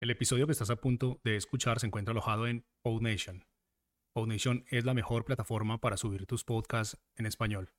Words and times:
El 0.00 0.08
episodio 0.08 0.46
que 0.46 0.52
estás 0.52 0.70
a 0.70 0.76
punto 0.76 1.20
de 1.24 1.36
escuchar 1.36 1.78
se 1.78 1.86
encuentra 1.86 2.12
alojado 2.12 2.46
en 2.46 2.64
PodNation. 2.80 3.44
PodNation 4.14 4.64
es 4.70 4.86
la 4.86 4.94
mejor 4.94 5.26
plataforma 5.26 5.78
para 5.78 5.98
subir 5.98 6.24
tus 6.24 6.42
podcasts 6.42 6.96
en 7.16 7.26
español. 7.26 7.74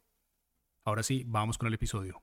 Ahora 0.84 1.02
sí, 1.02 1.24
vamos 1.26 1.58
con 1.58 1.66
el 1.66 1.74
episodio. 1.74 2.22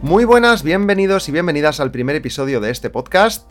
Muy 0.00 0.24
buenas, 0.24 0.62
bienvenidos 0.62 1.28
y 1.28 1.32
bienvenidas 1.32 1.80
al 1.80 1.90
primer 1.90 2.16
episodio 2.16 2.60
de 2.60 2.70
este 2.70 2.88
podcast. 2.88 3.50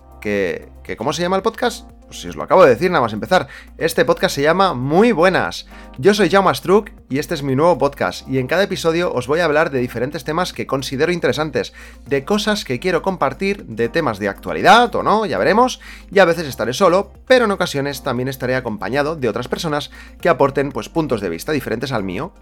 ¿Cómo 0.97 1.13
se 1.13 1.21
llama 1.21 1.35
el 1.35 1.43
podcast? 1.43 1.94
Pues 2.07 2.21
si 2.21 2.27
os 2.27 2.35
lo 2.35 2.43
acabo 2.43 2.63
de 2.63 2.69
decir 2.69 2.91
nada 2.91 3.01
más 3.01 3.13
empezar. 3.13 3.47
Este 3.77 4.05
podcast 4.05 4.35
se 4.35 4.43
llama 4.43 4.75
Muy 4.75 5.11
Buenas. 5.11 5.65
Yo 5.97 6.13
soy 6.13 6.29
Jaume 6.29 6.53
Struck 6.53 6.91
y 7.09 7.17
este 7.17 7.33
es 7.33 7.41
mi 7.41 7.55
nuevo 7.55 7.77
podcast. 7.79 8.27
Y 8.27 8.37
en 8.37 8.45
cada 8.45 8.63
episodio 8.63 9.11
os 9.11 9.25
voy 9.25 9.39
a 9.39 9.45
hablar 9.45 9.71
de 9.71 9.79
diferentes 9.79 10.23
temas 10.23 10.53
que 10.53 10.67
considero 10.67 11.11
interesantes, 11.11 11.73
de 12.05 12.23
cosas 12.23 12.63
que 12.63 12.79
quiero 12.79 13.01
compartir, 13.01 13.65
de 13.65 13.89
temas 13.89 14.19
de 14.19 14.29
actualidad 14.29 14.93
o 14.95 15.01
no, 15.01 15.25
ya 15.25 15.39
veremos. 15.39 15.81
Y 16.11 16.19
a 16.19 16.25
veces 16.25 16.47
estaré 16.47 16.73
solo, 16.73 17.11
pero 17.25 17.45
en 17.45 17.51
ocasiones 17.51 18.03
también 18.03 18.27
estaré 18.27 18.55
acompañado 18.55 19.15
de 19.15 19.27
otras 19.27 19.47
personas 19.47 19.89
que 20.21 20.29
aporten 20.29 20.71
pues 20.71 20.89
puntos 20.89 21.21
de 21.21 21.29
vista 21.29 21.51
diferentes 21.53 21.91
al 21.91 22.03
mío. 22.03 22.33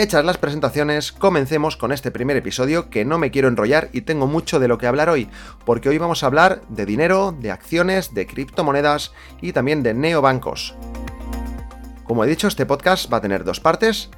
Hechas 0.00 0.24
las 0.24 0.38
presentaciones, 0.38 1.10
comencemos 1.10 1.76
con 1.76 1.90
este 1.90 2.12
primer 2.12 2.36
episodio 2.36 2.88
que 2.88 3.04
no 3.04 3.18
me 3.18 3.32
quiero 3.32 3.48
enrollar 3.48 3.88
y 3.92 4.02
tengo 4.02 4.28
mucho 4.28 4.60
de 4.60 4.68
lo 4.68 4.78
que 4.78 4.86
hablar 4.86 5.08
hoy, 5.08 5.28
porque 5.66 5.88
hoy 5.88 5.98
vamos 5.98 6.22
a 6.22 6.26
hablar 6.28 6.62
de 6.68 6.86
dinero, 6.86 7.34
de 7.36 7.50
acciones, 7.50 8.14
de 8.14 8.28
criptomonedas 8.28 9.12
y 9.42 9.52
también 9.52 9.82
de 9.82 9.94
neobancos. 9.94 10.76
Como 12.04 12.22
he 12.22 12.28
dicho, 12.28 12.46
este 12.46 12.64
podcast 12.64 13.12
va 13.12 13.16
a 13.16 13.20
tener 13.20 13.42
dos 13.42 13.58
partes 13.58 14.08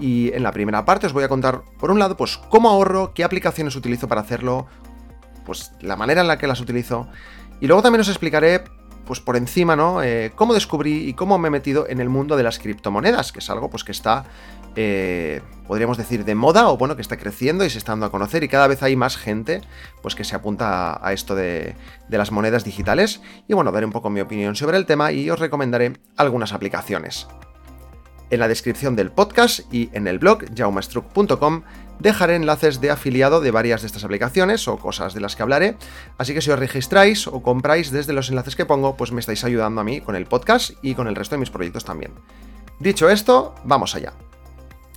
y 0.00 0.32
en 0.32 0.42
la 0.42 0.52
primera 0.52 0.86
parte 0.86 1.06
os 1.06 1.12
voy 1.12 1.24
a 1.24 1.28
contar, 1.28 1.64
por 1.78 1.90
un 1.90 1.98
lado, 1.98 2.16
pues 2.16 2.38
cómo 2.38 2.70
ahorro, 2.70 3.12
qué 3.12 3.22
aplicaciones 3.22 3.76
utilizo 3.76 4.08
para 4.08 4.22
hacerlo, 4.22 4.66
pues 5.44 5.72
la 5.82 5.96
manera 5.96 6.22
en 6.22 6.28
la 6.28 6.38
que 6.38 6.46
las 6.46 6.62
utilizo 6.62 7.08
y 7.60 7.66
luego 7.66 7.82
también 7.82 8.00
os 8.00 8.08
explicaré 8.08 8.64
pues 9.04 9.20
por 9.20 9.36
encima, 9.36 9.76
¿no? 9.76 10.02
Eh, 10.02 10.32
cómo 10.34 10.52
descubrí 10.52 11.08
y 11.08 11.14
cómo 11.14 11.38
me 11.38 11.48
he 11.48 11.50
metido 11.50 11.86
en 11.88 12.00
el 12.00 12.08
mundo 12.08 12.36
de 12.36 12.42
las 12.42 12.58
criptomonedas, 12.58 13.32
que 13.32 13.38
es 13.38 13.50
algo 13.50 13.70
pues 13.70 13.84
que 13.84 13.92
está 13.92 14.24
eh, 14.76 15.40
podríamos 15.66 15.96
decir, 15.96 16.24
de 16.24 16.34
moda 16.34 16.68
o 16.68 16.76
bueno, 16.76 16.96
que 16.96 17.02
está 17.02 17.16
creciendo 17.16 17.64
y 17.64 17.70
se 17.70 17.78
está 17.78 17.92
dando 17.92 18.06
a 18.06 18.10
conocer 18.10 18.44
y 18.44 18.48
cada 18.48 18.66
vez 18.66 18.82
hay 18.82 18.94
más 18.94 19.16
gente 19.16 19.62
pues 20.02 20.14
que 20.14 20.24
se 20.24 20.36
apunta 20.36 21.00
a, 21.02 21.12
esto 21.12 21.34
de, 21.34 21.74
las 22.08 22.30
monedas 22.30 22.64
digitales 22.64 23.20
y 23.48 23.54
bueno, 23.54 23.72
daré 23.72 23.86
un 23.86 23.92
poco 23.92 24.10
mi 24.10 24.20
opinión 24.20 24.54
sobre 24.54 24.76
el 24.76 24.86
tema 24.86 25.12
y 25.12 25.28
os 25.30 25.38
recomendaré 25.40 25.94
algunas 26.16 26.52
aplicaciones. 26.52 27.26
En 28.28 28.40
la 28.40 28.48
descripción 28.48 28.96
del 28.96 29.12
podcast 29.12 29.72
y 29.72 29.88
en 29.92 30.08
el 30.08 30.18
blog 30.18 30.44
jaumastruc.com 30.54 31.62
dejaré 32.00 32.34
enlaces 32.34 32.80
de 32.80 32.90
afiliado 32.90 33.40
de 33.40 33.52
varias 33.52 33.82
de 33.82 33.86
estas 33.86 34.04
aplicaciones 34.04 34.66
o 34.68 34.78
cosas 34.78 35.14
de 35.14 35.20
las 35.20 35.36
que 35.36 35.42
hablaré, 35.42 35.76
así 36.18 36.34
que 36.34 36.42
si 36.42 36.50
os 36.50 36.58
registráis 36.58 37.28
o 37.28 37.40
compráis 37.40 37.92
desde 37.92 38.12
los 38.12 38.28
enlaces 38.28 38.56
que 38.56 38.66
pongo, 38.66 38.96
pues 38.96 39.12
me 39.12 39.20
estáis 39.20 39.44
ayudando 39.44 39.80
a 39.80 39.84
mí 39.84 40.00
con 40.00 40.16
el 40.16 40.26
podcast 40.26 40.72
y 40.82 40.94
con 40.94 41.06
el 41.06 41.14
resto 41.14 41.36
de 41.36 41.40
mis 41.40 41.50
proyectos 41.50 41.84
también. 41.84 42.12
Dicho 42.80 43.08
esto, 43.08 43.54
vamos 43.64 43.94
allá. 43.94 44.12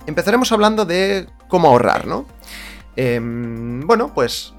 Empezaremos 0.06 0.50
hablando 0.52 0.84
de 0.84 1.26
cómo 1.48 1.68
ahorrar, 1.68 2.06
¿no? 2.06 2.26
Em, 2.96 3.80
bueno, 3.86 4.12
pues 4.14 4.54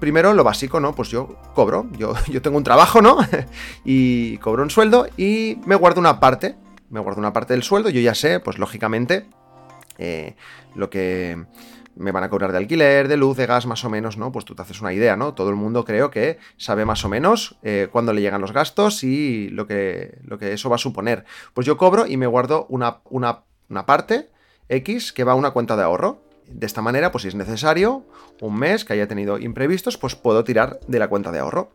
primero 0.00 0.34
lo 0.34 0.44
básico, 0.44 0.80
¿no? 0.80 0.94
Pues 0.94 1.10
yo 1.10 1.36
cobro, 1.54 1.86
yo, 1.92 2.14
yo 2.28 2.42
tengo 2.42 2.56
un 2.56 2.64
trabajo, 2.64 3.00
¿no? 3.00 3.18
y 3.84 4.38
cobro 4.38 4.62
un 4.62 4.70
sueldo 4.70 5.06
y 5.16 5.58
me 5.64 5.76
guardo 5.76 6.00
una 6.00 6.18
parte, 6.18 6.56
me 6.90 7.00
guardo 7.00 7.20
una 7.20 7.32
parte 7.32 7.54
del 7.54 7.62
sueldo, 7.62 7.88
yo 7.88 8.00
ya 8.00 8.14
sé, 8.14 8.40
pues 8.40 8.58
lógicamente, 8.58 9.26
eh, 9.98 10.34
lo 10.74 10.90
que 10.90 11.44
me 11.94 12.10
van 12.10 12.24
a 12.24 12.30
cobrar 12.30 12.52
de 12.52 12.58
alquiler, 12.58 13.06
de 13.06 13.16
luz, 13.16 13.36
de 13.36 13.46
gas, 13.46 13.66
más 13.66 13.84
o 13.84 13.90
menos, 13.90 14.16
¿no? 14.16 14.32
Pues 14.32 14.44
tú 14.44 14.54
te 14.54 14.62
haces 14.62 14.80
una 14.80 14.92
idea, 14.92 15.16
¿no? 15.16 15.34
Todo 15.34 15.50
el 15.50 15.56
mundo 15.56 15.84
creo 15.84 16.10
que 16.10 16.38
sabe 16.56 16.84
más 16.84 17.04
o 17.04 17.08
menos 17.08 17.56
eh, 17.62 17.88
cuándo 17.92 18.12
le 18.12 18.22
llegan 18.22 18.40
los 18.40 18.52
gastos 18.52 19.04
y 19.04 19.50
lo 19.50 19.66
que, 19.66 20.18
lo 20.24 20.38
que 20.38 20.52
eso 20.52 20.68
va 20.68 20.76
a 20.76 20.78
suponer. 20.78 21.24
Pues 21.54 21.66
yo 21.66 21.76
cobro 21.76 22.06
y 22.06 22.16
me 22.16 22.26
guardo 22.26 22.66
una, 22.70 22.98
una, 23.10 23.44
una 23.68 23.86
parte 23.86 24.31
X 24.72 25.12
que 25.12 25.24
va 25.24 25.32
a 25.32 25.36
una 25.36 25.50
cuenta 25.50 25.76
de 25.76 25.82
ahorro. 25.82 26.22
De 26.48 26.66
esta 26.66 26.82
manera, 26.82 27.12
pues 27.12 27.22
si 27.22 27.28
es 27.28 27.34
necesario, 27.34 28.04
un 28.40 28.58
mes 28.58 28.84
que 28.84 28.92
haya 28.92 29.08
tenido 29.08 29.38
imprevistos, 29.38 29.96
pues 29.96 30.14
puedo 30.14 30.44
tirar 30.44 30.80
de 30.86 30.98
la 30.98 31.08
cuenta 31.08 31.32
de 31.32 31.38
ahorro. 31.38 31.72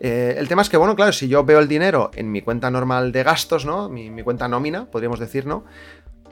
Eh, 0.00 0.36
el 0.38 0.46
tema 0.48 0.62
es 0.62 0.68
que, 0.68 0.76
bueno, 0.76 0.94
claro, 0.94 1.12
si 1.12 1.28
yo 1.28 1.44
veo 1.44 1.58
el 1.58 1.68
dinero 1.68 2.10
en 2.14 2.30
mi 2.30 2.40
cuenta 2.42 2.70
normal 2.70 3.12
de 3.12 3.22
gastos, 3.22 3.64
¿no? 3.66 3.88
Mi, 3.88 4.22
cuenta 4.22 4.48
nómina, 4.48 4.86
podríamos 4.86 5.18
decir, 5.18 5.46
¿no? 5.46 5.64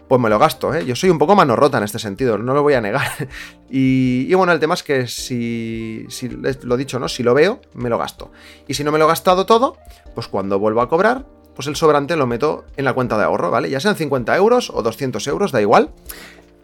Pues 0.09 0.21
me 0.21 0.31
lo 0.31 0.39
gasto, 0.39 0.73
¿eh? 0.73 0.87
Yo 0.87 0.95
soy 0.95 1.11
un 1.11 1.19
poco 1.19 1.35
mano 1.35 1.57
rota 1.57 1.79
en 1.79 1.85
este 1.85 1.99
sentido, 1.99 2.39
no 2.39 2.55
lo 2.55 2.63
voy 2.63 2.75
a 2.75 2.81
negar. 2.81 3.09
y, 3.69 4.33
bueno, 4.35 4.53
el 4.53 4.61
tema 4.61 4.75
es 4.75 4.85
que 4.85 5.09
si, 5.09 6.07
si, 6.09 6.29
lo 6.29 6.77
dicho, 6.77 7.01
¿no? 7.01 7.09
Si 7.09 7.25
lo 7.25 7.35
veo, 7.35 7.61
me 7.75 7.89
lo 7.89 7.99
gasto. 7.99 8.31
Y 8.69 8.75
si 8.75 8.85
no 8.85 8.93
me 8.93 8.99
lo 8.99 9.07
he 9.07 9.09
gastado 9.09 9.47
todo, 9.47 9.77
pues 10.15 10.29
cuando 10.29 10.61
vuelvo 10.61 10.81
a 10.81 10.89
cobrar, 10.89 11.27
pues 11.57 11.67
el 11.67 11.75
sobrante 11.75 12.15
lo 12.17 12.27
meto 12.27 12.67
en 12.77 12.85
la 12.85 12.93
cuenta 12.93 13.19
de 13.19 13.25
ahorro, 13.25 13.51
¿vale? 13.51 13.71
Ya 13.71 13.81
sean 13.81 13.97
50 13.97 14.37
euros 14.37 14.71
o 14.71 14.83
200 14.83 15.27
euros, 15.27 15.51
da 15.51 15.61
igual. 15.61 15.91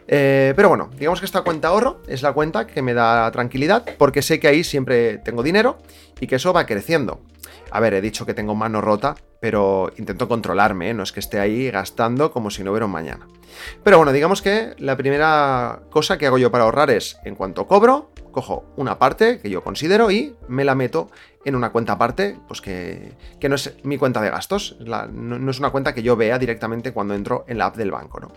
Eh, 0.07 0.53
pero 0.55 0.69
bueno, 0.69 0.91
digamos 0.99 1.21
que 1.21 1.27
esta 1.27 1.41
cuenta 1.41 1.69
ahorro 1.69 2.01
es 2.07 2.23
la 2.23 2.33
cuenta 2.33 2.67
que 2.67 2.83
me 2.83 2.93
da 2.93 3.31
tranquilidad 3.31 3.85
porque 3.97 4.21
sé 4.21 4.39
que 4.39 4.49
ahí 4.49 4.63
siempre 4.63 5.19
tengo 5.19 5.43
dinero 5.43 5.79
y 6.21 6.27
que 6.27 6.37
eso 6.37 6.53
va 6.53 6.67
creciendo. 6.67 7.21
A 7.71 7.81
ver, 7.81 7.95
he 7.95 8.03
dicho 8.03 8.27
que 8.27 8.35
tengo 8.35 8.55
mano 8.55 8.83
rota, 8.83 9.17
pero 9.41 9.91
intento 9.97 10.29
controlarme, 10.29 10.91
¿eh? 10.91 10.95
no 10.95 11.03
es 11.03 11.13
que 11.13 11.21
esté 11.21 11.41
ahí 11.41 11.71
gastando 11.71 12.31
como 12.31 12.51
si 12.51 12.63
no 12.63 12.73
hubiera 12.73 12.85
un 12.85 12.93
mañana. 12.93 13.27
Pero 13.83 13.97
bueno, 13.97 14.13
digamos 14.13 14.43
que 14.43 14.75
la 14.79 14.97
primera 14.97 15.81
cosa 15.91 16.19
que 16.19 16.27
hago 16.27 16.37
yo 16.37 16.51
para 16.51 16.65
ahorrar 16.65 16.91
es, 16.91 17.19
en 17.25 17.35
cuanto 17.35 17.67
cobro, 17.67 18.12
cojo 18.33 18.65
una 18.77 18.99
parte 18.99 19.39
que 19.39 19.51
yo 19.51 19.63
considero 19.63 20.11
y 20.11 20.35
me 20.49 20.65
la 20.65 20.75
meto 20.75 21.11
en 21.45 21.55
una 21.55 21.71
cuenta 21.71 21.93
aparte, 21.95 22.39
pues 22.49 22.61
que, 22.61 23.15
no 23.49 23.55
es 23.55 23.75
mi 23.85 23.99
cuenta 23.99 24.21
de 24.21 24.31
gastos, 24.31 24.77
no, 24.81 25.51
es 25.51 25.59
una 25.59 25.71
cuenta 25.71 25.95
que 25.95 26.03
yo 26.03 26.17
vea 26.17 26.39
directamente 26.39 26.93
cuando 26.93 27.15
entro 27.15 27.45
en 27.49 27.59
la 27.59 27.67
app 27.67 27.77
del 27.77 27.91
banco, 27.91 28.21
¿no? 28.21 28.33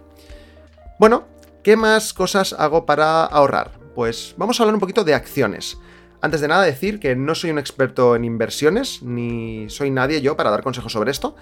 Bueno, 0.99 1.25
¿qué 1.63 1.75
más 1.75 2.13
cosas 2.13 2.53
hago 2.53 2.85
para 2.85 3.25
ahorrar? 3.25 3.71
Pues 3.95 4.35
vamos 4.37 4.59
a 4.59 4.63
hablar 4.63 4.75
un 4.75 4.79
poquito 4.79 5.03
de 5.03 5.13
acciones. 5.13 5.77
Antes 6.21 6.41
de 6.41 6.47
nada 6.47 6.63
decir 6.63 6.99
que 6.99 7.15
no 7.15 7.35
soy 7.35 7.51
un 7.51 7.59
experto 7.59 8.15
en 8.15 8.25
inversiones, 8.25 9.03
ni 9.03 9.69
soy 9.69 9.91
nadie 9.91 10.21
yo 10.21 10.35
para 10.35 10.49
dar 10.49 10.63
consejos 10.63 10.91
sobre 10.91 11.11
esto, 11.11 11.35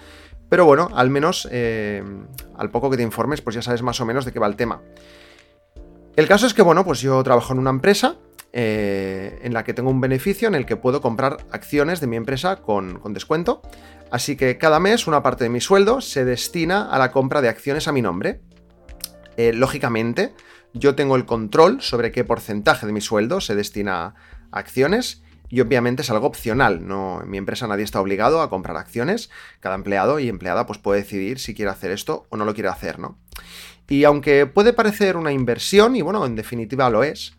pero 0.48 0.66
bueno, 0.66 0.90
al 0.94 1.10
menos 1.10 1.48
eh, 1.50 2.02
al 2.56 2.70
poco 2.70 2.90
que 2.90 2.96
te 2.96 3.02
informes, 3.02 3.40
pues 3.40 3.54
ya 3.54 3.62
sabes 3.62 3.82
más 3.82 4.00
o 4.00 4.04
menos 4.04 4.24
de 4.24 4.32
qué 4.32 4.38
va 4.38 4.46
el 4.46 4.56
tema. 4.56 4.82
El 6.16 6.28
caso 6.28 6.46
es 6.46 6.54
que, 6.54 6.62
bueno, 6.62 6.84
pues 6.84 7.00
yo 7.00 7.22
trabajo 7.24 7.52
en 7.52 7.58
una 7.58 7.70
empresa 7.70 8.16
eh, 8.52 9.40
en 9.42 9.52
la 9.52 9.64
que 9.64 9.74
tengo 9.74 9.90
un 9.90 10.00
beneficio 10.00 10.46
en 10.46 10.54
el 10.54 10.64
que 10.64 10.76
puedo 10.76 11.00
comprar 11.00 11.38
acciones 11.50 12.00
de 12.00 12.06
mi 12.06 12.14
empresa 12.14 12.62
con, 12.62 13.00
descuento. 13.12 13.62
Así 14.12 14.36
que 14.36 14.56
cada 14.56 14.78
mes 14.78 15.08
una 15.08 15.24
parte 15.24 15.42
de 15.42 15.50
mi 15.50 15.60
sueldo 15.60 16.00
se 16.00 16.24
destina 16.24 16.88
a 16.88 16.98
la 17.00 17.10
compra 17.10 17.42
de 17.42 17.48
acciones 17.48 17.88
a 17.88 17.92
mi 17.92 18.00
nombre. 18.00 18.42
Eh, 19.36 19.52
lógicamente, 19.52 20.34
yo 20.72 20.94
tengo 20.94 21.16
el 21.16 21.26
control 21.26 21.82
sobre 21.82 22.12
qué 22.12 22.22
porcentaje 22.22 22.86
de 22.86 22.92
mi 22.92 23.00
sueldo 23.00 23.40
se 23.40 23.56
destina 23.56 24.04
a 24.04 24.14
acciones 24.52 25.24
y 25.48 25.60
obviamente 25.60 26.02
es 26.02 26.10
algo 26.10 26.26
opcional, 26.28 26.86
no 26.86 27.22
en 27.22 27.30
mi 27.30 27.38
empresa 27.38 27.66
nadie 27.66 27.84
está 27.84 28.00
obligado 28.00 28.40
a 28.40 28.50
comprar 28.50 28.76
acciones, 28.76 29.30
cada 29.60 29.74
empleado 29.74 30.18
y 30.18 30.28
empleada 30.28 30.66
pues 30.66 30.78
puede 30.78 31.02
decidir 31.02 31.38
si 31.38 31.54
quiere 31.54 31.70
hacer 31.70 31.90
esto 31.90 32.26
o 32.30 32.36
no 32.36 32.44
lo 32.44 32.54
quiere 32.54 32.70
hacer, 32.70 32.98
¿no? 32.98 33.18
Y 33.88 34.04
aunque 34.04 34.46
puede 34.46 34.72
parecer 34.72 35.16
una 35.16 35.32
inversión 35.32 35.96
y 35.96 36.02
bueno, 36.02 36.24
en 36.24 36.36
definitiva 36.36 36.90
lo 36.90 37.04
es, 37.04 37.34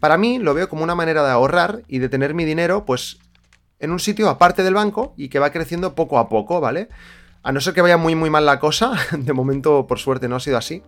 para 0.00 0.16
mí 0.16 0.38
lo 0.38 0.54
veo 0.54 0.68
como 0.68 0.84
una 0.84 0.94
manera 0.94 1.24
de 1.24 1.30
ahorrar 1.30 1.82
y 1.88 1.98
de 1.98 2.08
tener 2.08 2.34
mi 2.34 2.44
dinero, 2.44 2.84
pues, 2.84 3.18
en 3.80 3.90
un 3.90 3.98
sitio 3.98 4.28
aparte 4.28 4.62
del 4.62 4.74
banco 4.74 5.14
y 5.16 5.28
que 5.28 5.38
va 5.38 5.50
creciendo 5.50 5.94
poco 5.94 6.18
a 6.18 6.28
poco, 6.28 6.60
¿vale? 6.60 6.88
A 7.42 7.52
no 7.52 7.60
ser 7.60 7.74
que 7.74 7.82
vaya 7.82 7.96
muy 7.96 8.14
muy 8.14 8.30
mal 8.30 8.46
la 8.46 8.60
cosa, 8.60 8.92
de 9.16 9.32
momento 9.32 9.86
por 9.86 9.98
suerte 9.98 10.28
no 10.28 10.36
ha 10.36 10.40
sido 10.40 10.58
así. 10.58 10.82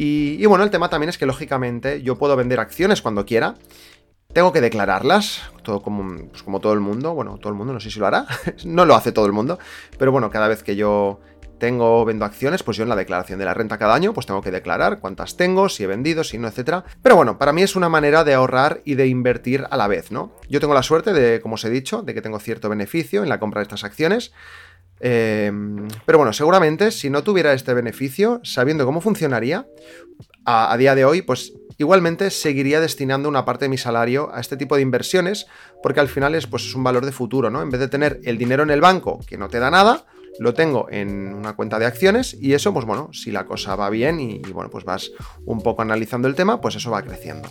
Y, 0.00 0.46
bueno, 0.46 0.62
el 0.62 0.70
tema 0.70 0.88
también 0.88 1.08
es 1.10 1.18
que 1.18 1.26
lógicamente 1.26 2.02
yo 2.02 2.16
puedo 2.18 2.36
vender 2.36 2.60
acciones 2.60 3.02
cuando 3.02 3.26
quiera. 3.26 3.56
Tengo 4.32 4.52
que 4.52 4.60
declararlas, 4.60 5.42
todo 5.64 5.82
como, 5.82 6.28
pues 6.28 6.44
como 6.44 6.60
todo 6.60 6.72
el 6.72 6.78
mundo. 6.78 7.14
Bueno, 7.14 7.38
todo 7.38 7.48
el 7.48 7.58
mundo, 7.58 7.72
no 7.72 7.80
sé 7.80 7.90
si 7.90 7.98
lo 7.98 8.06
hará. 8.06 8.24
no 8.64 8.84
lo 8.84 8.94
hace 8.94 9.10
todo 9.10 9.26
el 9.26 9.32
mundo. 9.32 9.58
Pero 9.98 10.12
bueno, 10.12 10.30
cada 10.30 10.46
vez 10.46 10.62
que 10.62 10.76
yo 10.76 11.18
tengo, 11.58 12.04
vendo 12.04 12.24
acciones, 12.24 12.62
pues 12.62 12.76
yo 12.76 12.82
en 12.82 12.88
la 12.88 12.96
declaración 12.96 13.38
de 13.38 13.44
la 13.44 13.54
renta 13.54 13.78
cada 13.78 13.94
año, 13.94 14.14
pues 14.14 14.26
tengo 14.26 14.42
que 14.42 14.50
declarar 14.50 15.00
cuántas 15.00 15.36
tengo, 15.36 15.68
si 15.68 15.84
he 15.84 15.86
vendido, 15.86 16.24
si 16.24 16.38
no, 16.38 16.48
etcétera. 16.48 16.84
Pero 17.02 17.16
bueno, 17.16 17.38
para 17.38 17.52
mí 17.52 17.62
es 17.62 17.76
una 17.76 17.88
manera 17.88 18.24
de 18.24 18.34
ahorrar 18.34 18.80
y 18.84 18.94
de 18.94 19.06
invertir 19.06 19.66
a 19.70 19.76
la 19.76 19.88
vez, 19.88 20.10
¿no? 20.10 20.32
Yo 20.48 20.60
tengo 20.60 20.74
la 20.74 20.82
suerte 20.82 21.12
de, 21.12 21.40
como 21.40 21.54
os 21.54 21.64
he 21.64 21.70
dicho, 21.70 22.02
de 22.02 22.14
que 22.14 22.22
tengo 22.22 22.38
cierto 22.38 22.68
beneficio 22.68 23.22
en 23.22 23.28
la 23.28 23.38
compra 23.38 23.60
de 23.60 23.64
estas 23.64 23.84
acciones. 23.84 24.32
Eh, 25.00 25.52
pero 26.06 26.18
bueno, 26.18 26.32
seguramente 26.32 26.90
si 26.90 27.08
no 27.08 27.22
tuviera 27.22 27.52
este 27.52 27.74
beneficio, 27.74 28.40
sabiendo 28.42 28.84
cómo 28.84 29.00
funcionaría, 29.00 29.66
a, 30.50 30.76
día 30.78 30.94
de 30.94 31.04
hoy, 31.04 31.20
pues 31.20 31.52
igualmente 31.76 32.30
seguiría 32.30 32.80
destinando 32.80 33.28
una 33.28 33.44
parte 33.44 33.66
de 33.66 33.68
mi 33.68 33.76
salario 33.76 34.30
a 34.32 34.40
este 34.40 34.56
tipo 34.56 34.76
de 34.76 34.82
inversiones, 34.82 35.46
porque 35.82 36.00
al 36.00 36.08
final 36.08 36.34
es, 36.34 36.46
pues, 36.46 36.64
es 36.64 36.74
un 36.74 36.82
valor 36.82 37.04
de 37.04 37.12
futuro, 37.12 37.50
¿no? 37.50 37.60
En 37.60 37.70
vez 37.70 37.80
de 37.80 37.88
tener 37.88 38.18
el 38.24 38.38
dinero 38.38 38.62
en 38.62 38.70
el 38.70 38.80
banco 38.80 39.20
que 39.26 39.36
no 39.36 39.48
te 39.48 39.58
da 39.58 39.70
nada, 39.70 40.06
lo 40.38 40.54
tengo 40.54 40.86
en 40.90 41.34
una 41.34 41.54
cuenta 41.56 41.78
de 41.78 41.86
acciones 41.86 42.36
y 42.40 42.54
eso, 42.54 42.72
pues 42.72 42.84
bueno, 42.84 43.10
si 43.12 43.30
la 43.30 43.46
cosa 43.46 43.76
va 43.76 43.90
bien 43.90 44.20
y, 44.20 44.40
bueno, 44.52 44.70
pues 44.70 44.84
vas 44.84 45.10
un 45.44 45.62
poco 45.62 45.82
analizando 45.82 46.28
el 46.28 46.34
tema, 46.34 46.60
pues 46.60 46.76
eso 46.76 46.90
va 46.90 47.02
creciendo. 47.02 47.48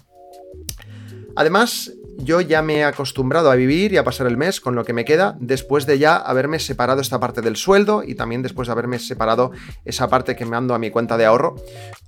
Además, 1.36 1.94
yo 2.18 2.42
ya 2.42 2.64
me 2.64 2.78
he 2.78 2.84
acostumbrado 2.84 3.52
a 3.52 3.56
vivir 3.56 3.94
y 3.94 3.98
a 3.98 4.04
pasar 4.04 4.26
el 4.26 4.38
mes 4.38 4.60
con 4.60 4.74
lo 4.74 4.84
que 4.84 4.94
me 4.94 5.06
queda 5.06 5.38
después 5.40 5.86
de 5.86 6.00
ya 6.00 6.16
haberme 6.16 6.58
separado 6.58 7.00
esta 7.00 7.20
parte 7.20 7.42
del 7.42 7.56
sueldo 7.56 8.04
y 8.04 8.16
también 8.16 8.42
después 8.42 8.68
de 8.68 8.72
haberme 8.72 8.98
separado 8.98 9.52
esa 9.86 10.10
parte 10.10 10.36
que 10.36 10.46
me 10.46 10.58
ando 10.58 10.74
a 10.74 10.80
mi 10.80 10.90
cuenta 10.90 11.16
de 11.16 11.26
ahorro. 11.26 11.56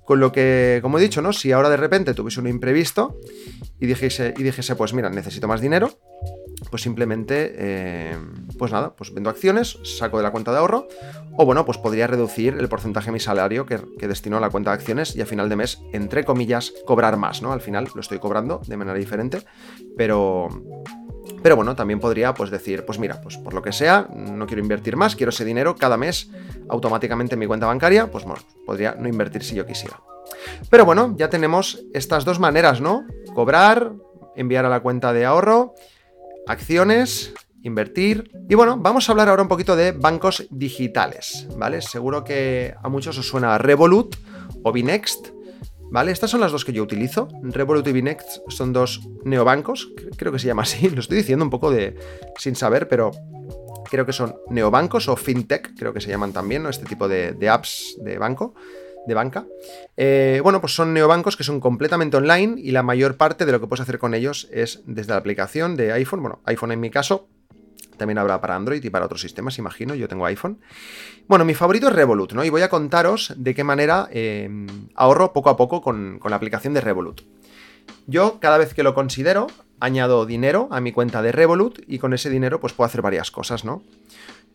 Con 0.04 0.18
lo 0.18 0.32
que, 0.32 0.80
como 0.82 0.98
he 0.98 1.02
dicho, 1.02 1.22
¿no? 1.22 1.32
Si 1.32 1.52
ahora 1.52 1.70
de 1.70 1.76
repente 1.76 2.12
tuviese 2.12 2.40
un 2.40 2.48
imprevisto 2.48 3.20
y 3.78 3.86
dijese, 3.86 4.34
y 4.36 4.42
dijese 4.42 4.74
pues 4.74 4.94
mira, 4.94 5.10
necesito 5.10 5.46
más 5.46 5.60
dinero, 5.60 6.00
pues 6.68 6.82
simplemente, 6.82 7.54
eh, 7.56 8.16
pues 8.60 8.72
nada, 8.72 8.94
pues 8.94 9.14
vendo 9.14 9.30
acciones, 9.30 9.78
saco 9.82 10.18
de 10.18 10.22
la 10.22 10.32
cuenta 10.32 10.52
de 10.52 10.58
ahorro, 10.58 10.86
o 11.34 11.46
bueno, 11.46 11.64
pues 11.64 11.78
podría 11.78 12.06
reducir 12.06 12.58
el 12.60 12.68
porcentaje 12.68 13.06
de 13.06 13.12
mi 13.12 13.18
salario 13.18 13.64
que, 13.64 13.78
destino 14.06 14.36
a 14.36 14.40
la 14.40 14.50
cuenta 14.50 14.70
de 14.70 14.74
acciones 14.74 15.16
y 15.16 15.22
a 15.22 15.26
final 15.26 15.48
de 15.48 15.56
mes, 15.56 15.80
entre 15.94 16.24
comillas, 16.24 16.74
cobrar 16.84 17.16
más, 17.16 17.40
¿no? 17.40 17.52
Al 17.52 17.62
final 17.62 17.88
lo 17.94 18.02
estoy 18.02 18.18
cobrando 18.18 18.60
de 18.66 18.76
manera 18.76 18.98
diferente, 18.98 19.42
pero... 19.96 20.48
Pero 21.42 21.56
bueno, 21.56 21.74
también 21.74 22.00
podría 22.00 22.34
pues 22.34 22.50
decir, 22.50 22.84
pues 22.84 22.98
mira, 22.98 23.22
pues 23.22 23.38
por 23.38 23.54
lo 23.54 23.62
que 23.62 23.72
sea, 23.72 24.08
no 24.14 24.46
quiero 24.46 24.60
invertir 24.60 24.96
más, 24.96 25.16
quiero 25.16 25.30
ese 25.30 25.46
dinero 25.46 25.74
cada 25.74 25.96
mes 25.96 26.28
automáticamente 26.68 27.34
en 27.34 27.38
mi 27.38 27.46
cuenta 27.46 27.66
bancaria, 27.66 28.10
pues 28.10 28.24
bueno, 28.24 28.42
podría 28.66 28.94
no 28.98 29.08
invertir 29.08 29.42
si 29.42 29.54
yo 29.54 29.64
quisiera. 29.64 30.00
Pero 30.68 30.84
bueno, 30.84 31.14
ya 31.16 31.30
tenemos 31.30 31.82
estas 31.94 32.26
dos 32.26 32.40
maneras, 32.40 32.82
¿no? 32.82 33.06
Cobrar, 33.34 33.92
enviar 34.36 34.66
a 34.66 34.68
la 34.68 34.80
cuenta 34.80 35.14
de 35.14 35.24
ahorro 35.24 35.74
acciones, 36.46 37.32
invertir. 37.62 38.30
Y 38.48 38.54
bueno, 38.54 38.76
vamos 38.78 39.08
a 39.08 39.12
hablar 39.12 39.28
ahora 39.28 39.42
un 39.42 39.48
poquito 39.48 39.76
de 39.76 39.92
bancos 39.92 40.46
digitales, 40.50 41.46
¿vale? 41.56 41.82
Seguro 41.82 42.24
que 42.24 42.74
a 42.82 42.88
muchos 42.88 43.18
os 43.18 43.28
suena 43.28 43.58
Revolut 43.58 44.16
o 44.62 44.72
Binext, 44.72 45.28
¿vale? 45.90 46.12
Estas 46.12 46.30
son 46.30 46.40
las 46.40 46.52
dos 46.52 46.64
que 46.64 46.72
yo 46.72 46.82
utilizo. 46.82 47.28
Revolut 47.42 47.86
y 47.86 47.92
Binext 47.92 48.40
son 48.48 48.72
dos 48.72 49.00
neobancos, 49.24 49.92
creo 50.16 50.32
que 50.32 50.38
se 50.38 50.46
llama 50.46 50.62
así, 50.62 50.88
lo 50.90 51.00
estoy 51.00 51.18
diciendo 51.18 51.44
un 51.44 51.50
poco 51.50 51.70
de 51.70 51.96
sin 52.36 52.56
saber, 52.56 52.88
pero 52.88 53.10
creo 53.90 54.06
que 54.06 54.12
son 54.12 54.36
neobancos 54.48 55.08
o 55.08 55.16
fintech, 55.16 55.74
creo 55.76 55.92
que 55.92 56.00
se 56.00 56.08
llaman 56.08 56.32
también, 56.32 56.62
¿no? 56.62 56.68
Este 56.70 56.86
tipo 56.86 57.08
de, 57.08 57.36
apps 57.48 57.96
de 58.02 58.18
banco 58.18 58.54
de 59.06 59.14
banca. 59.14 59.46
Eh, 59.96 60.40
bueno, 60.42 60.60
pues 60.60 60.74
son 60.74 60.92
neobancos 60.92 61.34
que 61.36 61.42
son 61.42 61.58
completamente 61.58 62.18
online 62.18 62.56
y 62.58 62.70
la 62.70 62.82
mayor 62.82 63.16
parte 63.16 63.46
de 63.46 63.52
lo 63.52 63.58
que 63.60 63.66
puedes 63.66 63.80
hacer 63.80 63.98
con 63.98 64.12
ellos 64.12 64.46
es 64.52 64.82
desde 64.84 65.12
la 65.12 65.16
aplicación 65.16 65.74
de 65.74 65.92
iPhone. 65.92 66.20
Bueno, 66.20 66.40
iPhone 66.44 66.70
en 66.72 66.80
mi 66.80 66.90
caso, 66.90 67.28
también 68.00 68.18
habrá 68.18 68.40
para 68.40 68.56
Android 68.56 68.82
y 68.82 68.90
para 68.90 69.04
otros 69.04 69.20
sistemas, 69.20 69.58
imagino, 69.58 69.94
yo 69.94 70.08
tengo 70.08 70.24
iPhone. 70.24 70.58
Bueno, 71.28 71.44
mi 71.44 71.54
favorito 71.54 71.88
es 71.88 71.94
Revolut, 71.94 72.32
¿no? 72.32 72.42
Y 72.42 72.48
voy 72.48 72.62
a 72.62 72.70
contaros 72.70 73.34
de 73.36 73.54
qué 73.54 73.62
manera 73.62 74.08
eh, 74.10 74.48
ahorro 74.94 75.34
poco 75.34 75.50
a 75.50 75.56
poco 75.58 75.82
con, 75.82 76.18
con 76.18 76.30
la 76.30 76.36
aplicación 76.36 76.72
de 76.72 76.80
Revolut. 76.80 77.20
Yo, 78.06 78.40
cada 78.40 78.56
vez 78.56 78.72
que 78.72 78.82
lo 78.82 78.94
considero, 78.94 79.48
añado 79.80 80.24
dinero 80.24 80.68
a 80.70 80.80
mi 80.80 80.92
cuenta 80.92 81.20
de 81.20 81.30
Revolut 81.30 81.78
y 81.86 81.98
con 81.98 82.14
ese 82.14 82.30
dinero 82.30 82.58
pues 82.58 82.72
puedo 82.72 82.86
hacer 82.86 83.02
varias 83.02 83.30
cosas, 83.30 83.64
¿no? 83.64 83.82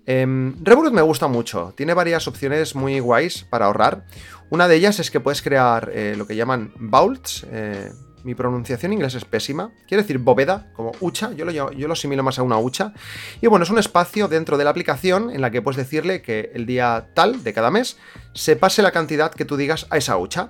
Eh, 0.08 0.26
Revolut 0.62 0.94
me 0.94 1.02
gusta 1.04 1.28
mucho, 1.28 1.74
tiene 1.78 1.94
varias 1.94 2.28
opciones 2.28 2.76
muy 2.76 3.00
guays 3.00 3.44
para 3.44 3.68
ahorrar. 3.68 4.06
Una 4.50 4.68
de 4.68 4.76
ellas 4.76 5.00
es 5.00 5.12
que 5.12 5.20
puedes 5.20 5.42
crear 5.44 5.92
eh, 5.94 6.16
lo 6.18 6.26
que 6.26 6.36
llaman 6.36 6.72
vaults. 6.78 7.46
Eh, 7.52 7.92
mi 8.26 8.34
pronunciación 8.34 8.92
inglesa 8.92 9.20
es 9.20 9.26
pésima. 9.26 9.72
Quiere 9.88 10.02
decir 10.02 10.18
bóveda, 10.18 10.72
como 10.74 10.92
hucha. 11.00 11.32
Yo 11.34 11.46
lo, 11.46 11.52
yo 11.52 11.88
lo 11.88 11.94
asimilo 11.94 12.24
más 12.24 12.40
a 12.40 12.44
una 12.44 12.58
hucha. 12.58 12.92
Y 13.40 13.46
bueno, 13.46 13.64
es 13.64 13.70
un 13.70 13.78
espacio 13.78 14.28
dentro 14.28 14.58
de 14.58 14.64
la 14.64 14.72
aplicación 14.72 15.30
en 15.30 15.42
la 15.42 15.52
que 15.52 15.62
puedes 15.62 15.78
decirle 15.78 16.24
que 16.24 16.52
el 16.56 16.66
día 16.66 17.10
tal 17.14 17.44
de 17.44 17.54
cada 17.54 17.70
mes 17.70 17.98
se 18.34 18.56
pase 18.56 18.82
la 18.82 18.92
cantidad 18.92 19.32
que 19.32 19.46
tú 19.46 19.58
digas 19.58 19.86
a 19.92 19.98
esa 19.98 20.18
hucha. 20.18 20.50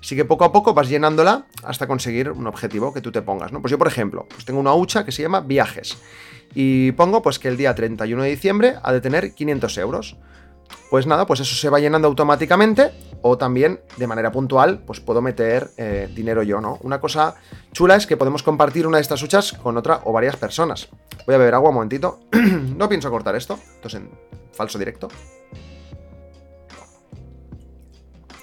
Así 0.00 0.16
que 0.16 0.24
poco 0.24 0.44
a 0.44 0.50
poco 0.50 0.74
vas 0.74 0.88
llenándola 0.88 1.46
hasta 1.62 1.86
conseguir 1.86 2.32
un 2.32 2.48
objetivo 2.48 2.92
que 2.92 3.00
tú 3.00 3.12
te 3.12 3.22
pongas, 3.22 3.52
¿no? 3.52 3.62
Pues 3.62 3.70
yo, 3.70 3.78
por 3.78 3.86
ejemplo, 3.86 4.26
pues 4.28 4.44
tengo 4.44 4.58
una 4.58 4.74
hucha 4.74 5.04
que 5.04 5.12
se 5.12 5.22
llama 5.22 5.40
viajes. 5.40 5.96
Y 6.56 6.90
pongo 6.92 7.22
pues 7.22 7.38
que 7.38 7.46
el 7.46 7.56
día 7.56 7.72
31 7.72 8.20
de 8.24 8.30
diciembre 8.30 8.74
ha 8.82 8.92
de 8.92 9.00
tener 9.00 9.32
500 9.32 9.78
euros. 9.78 10.16
Pues 10.90 11.06
nada, 11.06 11.26
pues 11.26 11.40
eso 11.40 11.54
se 11.54 11.70
va 11.70 11.80
llenando 11.80 12.08
automáticamente 12.08 12.92
o 13.22 13.38
también 13.38 13.80
de 13.96 14.06
manera 14.06 14.30
puntual 14.30 14.80
pues 14.86 15.00
puedo 15.00 15.22
meter 15.22 15.70
eh, 15.76 16.10
dinero 16.14 16.42
yo, 16.42 16.60
¿no? 16.60 16.78
Una 16.82 17.00
cosa 17.00 17.36
chula 17.72 17.96
es 17.96 18.06
que 18.06 18.16
podemos 18.16 18.42
compartir 18.42 18.86
una 18.86 18.98
de 18.98 19.02
estas 19.02 19.22
huchas 19.22 19.52
con 19.54 19.76
otra 19.76 20.02
o 20.04 20.12
varias 20.12 20.36
personas. 20.36 20.88
Voy 21.26 21.34
a 21.34 21.38
beber 21.38 21.54
agua 21.54 21.70
un 21.70 21.76
momentito. 21.76 22.20
no 22.32 22.88
pienso 22.88 23.10
cortar 23.10 23.36
esto, 23.36 23.58
esto 23.74 23.88
es 23.88 23.94
en 23.94 24.10
falso 24.52 24.78
directo. 24.78 25.08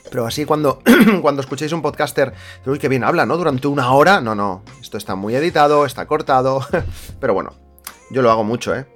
Pero 0.10 0.26
así 0.26 0.46
cuando, 0.46 0.82
cuando 1.22 1.42
escuchéis 1.42 1.72
un 1.72 1.82
podcaster, 1.82 2.34
uy, 2.66 2.80
qué 2.80 2.90
bien 2.90 3.04
habla, 3.04 3.26
¿no? 3.26 3.38
Durante 3.38 3.68
una 3.68 3.92
hora, 3.92 4.22
no, 4.22 4.34
no, 4.34 4.64
esto 4.82 4.98
está 4.98 5.16
muy 5.16 5.36
editado, 5.36 5.86
está 5.86 6.08
cortado, 6.08 6.66
pero 7.20 7.34
bueno, 7.34 7.54
yo 8.10 8.22
lo 8.22 8.32
hago 8.32 8.44
mucho, 8.44 8.76
¿eh? 8.76 8.88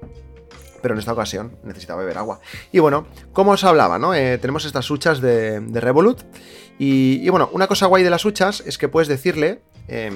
Pero 0.83 0.93
en 0.95 0.99
esta 0.99 1.13
ocasión 1.13 1.57
necesitaba 1.63 2.01
beber 2.01 2.17
agua. 2.17 2.41
Y 2.73 2.79
bueno, 2.79 3.07
como 3.31 3.51
os 3.51 3.63
hablaba, 3.63 3.97
¿no? 3.97 4.13
Eh, 4.13 4.37
tenemos 4.37 4.65
estas 4.65 4.91
huchas 4.91 5.21
de, 5.21 5.61
Revolut. 5.73 6.19
Y, 6.77 7.27
bueno, 7.29 7.49
una 7.53 7.67
cosa 7.67 7.85
guay 7.85 8.03
de 8.03 8.09
las 8.09 8.25
huchas 8.25 8.61
es 8.65 8.77
que 8.77 8.89
puedes 8.89 9.07
decirle, 9.07 9.61
eh, 9.87 10.11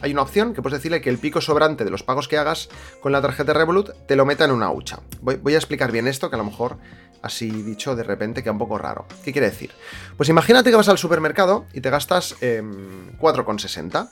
hay 0.00 0.12
una 0.12 0.22
opción 0.22 0.54
que 0.54 0.62
puedes 0.62 0.78
decirle 0.78 1.00
que 1.00 1.10
el 1.10 1.18
pico 1.18 1.40
sobrante 1.40 1.84
de 1.84 1.90
los 1.90 2.04
pagos 2.04 2.28
que 2.28 2.38
hagas 2.38 2.68
con 3.00 3.10
la 3.10 3.20
tarjeta 3.20 3.52
Revolut 3.52 3.90
te 4.06 4.14
lo 4.14 4.24
meta 4.24 4.44
en 4.44 4.52
una 4.52 4.70
hucha. 4.70 5.00
Voy, 5.20 5.36
voy 5.36 5.54
a 5.54 5.58
explicar 5.58 5.90
bien 5.90 6.06
esto, 6.06 6.30
que 6.30 6.36
a 6.36 6.38
lo 6.38 6.44
mejor 6.44 6.78
así 7.22 7.50
dicho 7.50 7.96
de 7.96 8.04
repente 8.04 8.42
queda 8.42 8.52
un 8.52 8.58
poco 8.58 8.78
raro. 8.78 9.06
¿Qué 9.24 9.32
quiere 9.32 9.50
decir? 9.50 9.72
Pues 10.16 10.28
imagínate 10.28 10.70
que 10.70 10.76
vas 10.76 10.88
al 10.88 10.98
supermercado 10.98 11.66
y 11.72 11.80
te 11.80 11.90
gastas 11.90 12.36
eh, 12.40 12.62
4,60. 12.62 14.08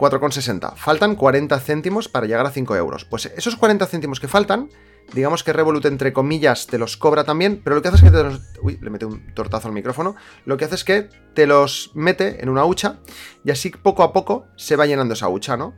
4,60. 0.00 0.76
Faltan 0.76 1.14
40 1.14 1.60
céntimos 1.60 2.08
para 2.08 2.26
llegar 2.26 2.46
a 2.46 2.50
5 2.50 2.74
euros. 2.74 3.04
Pues 3.04 3.26
esos 3.36 3.56
40 3.56 3.86
céntimos 3.86 4.18
que 4.18 4.28
faltan, 4.28 4.70
digamos 5.12 5.42
que 5.42 5.52
Revolut 5.52 5.84
entre 5.86 6.12
comillas 6.12 6.66
te 6.66 6.78
los 6.78 6.96
cobra 6.96 7.24
también, 7.24 7.60
pero 7.62 7.76
lo 7.76 7.82
que 7.82 7.88
hace 7.88 7.96
es 7.98 8.02
que 8.02 8.10
te 8.10 8.22
los... 8.22 8.40
Uy, 8.62 8.78
le 8.80 8.90
mete 8.90 9.06
un 9.06 9.34
tortazo 9.34 9.68
al 9.68 9.74
micrófono. 9.74 10.16
Lo 10.44 10.56
que 10.56 10.64
hace 10.64 10.74
es 10.74 10.84
que 10.84 11.08
te 11.34 11.46
los 11.46 11.90
mete 11.94 12.42
en 12.42 12.48
una 12.48 12.64
hucha 12.64 13.00
y 13.44 13.50
así 13.50 13.70
poco 13.70 14.02
a 14.02 14.12
poco 14.12 14.46
se 14.56 14.76
va 14.76 14.86
llenando 14.86 15.14
esa 15.14 15.28
hucha, 15.28 15.56
¿no? 15.56 15.74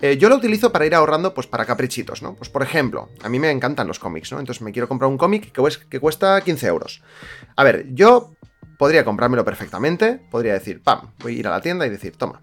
Eh, 0.00 0.16
yo 0.18 0.28
lo 0.28 0.36
utilizo 0.36 0.72
para 0.72 0.84
ir 0.84 0.94
ahorrando, 0.94 1.32
pues 1.32 1.46
para 1.46 1.64
caprichitos, 1.64 2.22
¿no? 2.22 2.34
Pues 2.34 2.48
por 2.48 2.62
ejemplo, 2.62 3.08
a 3.22 3.28
mí 3.28 3.38
me 3.38 3.50
encantan 3.50 3.86
los 3.86 4.00
cómics, 4.00 4.32
¿no? 4.32 4.40
Entonces 4.40 4.62
me 4.62 4.72
quiero 4.72 4.88
comprar 4.88 5.08
un 5.08 5.16
cómic 5.16 5.52
que, 5.52 5.62
que 5.88 6.00
cuesta 6.00 6.40
15 6.40 6.66
euros. 6.66 7.02
A 7.54 7.62
ver, 7.62 7.86
yo 7.94 8.34
podría 8.78 9.04
comprármelo 9.04 9.44
perfectamente, 9.44 10.20
podría 10.28 10.54
decir, 10.54 10.82
pam, 10.82 11.12
voy 11.20 11.36
a 11.36 11.38
ir 11.38 11.46
a 11.46 11.50
la 11.50 11.60
tienda 11.60 11.86
y 11.86 11.90
decir, 11.90 12.16
toma. 12.16 12.40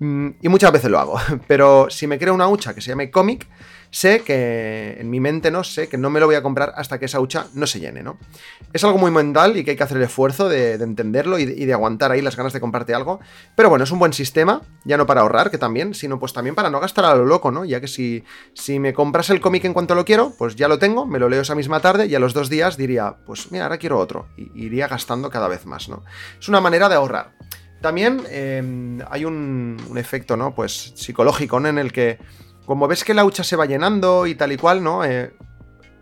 Mm, 0.00 0.30
y 0.40 0.48
muchas 0.48 0.72
veces 0.72 0.90
lo 0.90 0.98
hago, 0.98 1.20
pero 1.46 1.88
si 1.90 2.06
me 2.06 2.18
creo 2.18 2.32
una 2.32 2.48
hucha 2.48 2.74
que 2.74 2.80
se 2.80 2.88
llame 2.88 3.10
cómic, 3.10 3.46
sé 3.90 4.20
que 4.20 4.96
en 4.98 5.10
mi 5.10 5.20
mente 5.20 5.50
no 5.50 5.62
sé 5.62 5.90
que 5.90 5.98
no 5.98 6.08
me 6.08 6.20
lo 6.20 6.26
voy 6.26 6.36
a 6.36 6.42
comprar 6.42 6.72
hasta 6.74 6.98
que 6.98 7.04
esa 7.04 7.20
hucha 7.20 7.48
no 7.52 7.66
se 7.66 7.80
llene, 7.80 8.02
¿no? 8.02 8.16
Es 8.72 8.82
algo 8.82 8.96
muy 8.96 9.10
mental 9.10 9.58
y 9.58 9.64
que 9.64 9.72
hay 9.72 9.76
que 9.76 9.82
hacer 9.82 9.98
el 9.98 10.04
esfuerzo 10.04 10.48
de, 10.48 10.78
de 10.78 10.84
entenderlo 10.84 11.38
y 11.38 11.44
de, 11.44 11.52
y 11.52 11.66
de, 11.66 11.74
aguantar 11.74 12.12
ahí 12.12 12.22
las 12.22 12.34
ganas 12.34 12.54
de 12.54 12.60
comprarte 12.60 12.94
algo. 12.94 13.20
Pero 13.54 13.68
bueno, 13.68 13.84
es 13.84 13.90
un 13.90 13.98
buen 13.98 14.14
sistema, 14.14 14.62
ya 14.84 14.96
no 14.96 15.04
para 15.04 15.20
ahorrar, 15.20 15.50
que 15.50 15.58
también, 15.58 15.92
sino 15.92 16.18
pues 16.18 16.32
también 16.32 16.54
para 16.54 16.70
no 16.70 16.80
gastar 16.80 17.04
a 17.04 17.14
lo 17.14 17.26
loco, 17.26 17.50
¿no? 17.50 17.66
Ya 17.66 17.82
que 17.82 17.88
si, 17.88 18.24
si 18.54 18.78
me 18.78 18.94
compras 18.94 19.28
el 19.28 19.40
cómic 19.40 19.66
en 19.66 19.74
cuanto 19.74 19.94
lo 19.94 20.06
quiero, 20.06 20.32
pues 20.38 20.56
ya 20.56 20.66
lo 20.66 20.78
tengo, 20.78 21.04
me 21.04 21.18
lo 21.18 21.28
leo 21.28 21.42
esa 21.42 21.54
misma 21.54 21.80
tarde 21.80 22.06
y 22.06 22.14
a 22.14 22.20
los 22.20 22.32
dos 22.32 22.48
días 22.48 22.78
diría, 22.78 23.16
pues 23.26 23.52
mira, 23.52 23.64
ahora 23.64 23.76
quiero 23.76 23.98
otro. 23.98 24.28
Y 24.38 24.64
iría 24.64 24.88
gastando 24.88 25.28
cada 25.28 25.48
vez 25.48 25.66
más, 25.66 25.90
¿no? 25.90 26.04
Es 26.38 26.48
una 26.48 26.62
manera 26.62 26.88
de 26.88 26.94
ahorrar. 26.94 27.32
También 27.80 28.22
eh, 28.28 29.02
hay 29.10 29.24
un, 29.24 29.76
un, 29.88 29.98
efecto, 29.98 30.36
¿no? 30.36 30.54
Pues 30.54 30.92
psicológico, 30.96 31.60
¿no? 31.60 31.68
En 31.68 31.78
el 31.78 31.92
que, 31.92 32.18
como 32.66 32.88
ves 32.88 33.04
que 33.04 33.14
la 33.14 33.24
hucha 33.24 33.42
se 33.42 33.56
va 33.56 33.66
llenando 33.66 34.26
y 34.26 34.34
tal 34.34 34.52
y 34.52 34.56
cual, 34.56 34.82
¿no? 34.82 35.04
Eh, 35.04 35.32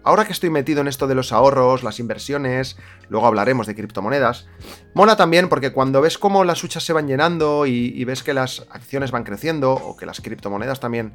ahora 0.02 0.24
que 0.24 0.32
estoy 0.32 0.50
metido 0.50 0.80
en 0.80 0.88
esto 0.88 1.06
de 1.06 1.14
los 1.14 1.32
ahorros, 1.32 1.84
las 1.84 2.00
inversiones, 2.00 2.76
luego 3.08 3.26
hablaremos 3.26 3.66
de 3.66 3.76
criptomonedas, 3.76 4.48
mola 4.94 5.16
también 5.16 5.48
porque 5.48 5.72
cuando 5.72 6.00
ves 6.00 6.18
cómo 6.18 6.44
las 6.44 6.64
huchas 6.64 6.82
se 6.82 6.92
van 6.92 7.06
llenando 7.06 7.66
y, 7.66 7.92
y 7.94 8.04
ves 8.04 8.22
que 8.22 8.34
las 8.34 8.66
acciones 8.70 9.10
van 9.10 9.22
creciendo 9.22 9.72
o 9.72 9.96
que 9.96 10.06
las 10.06 10.20
criptomonedas 10.20 10.80
también 10.80 11.14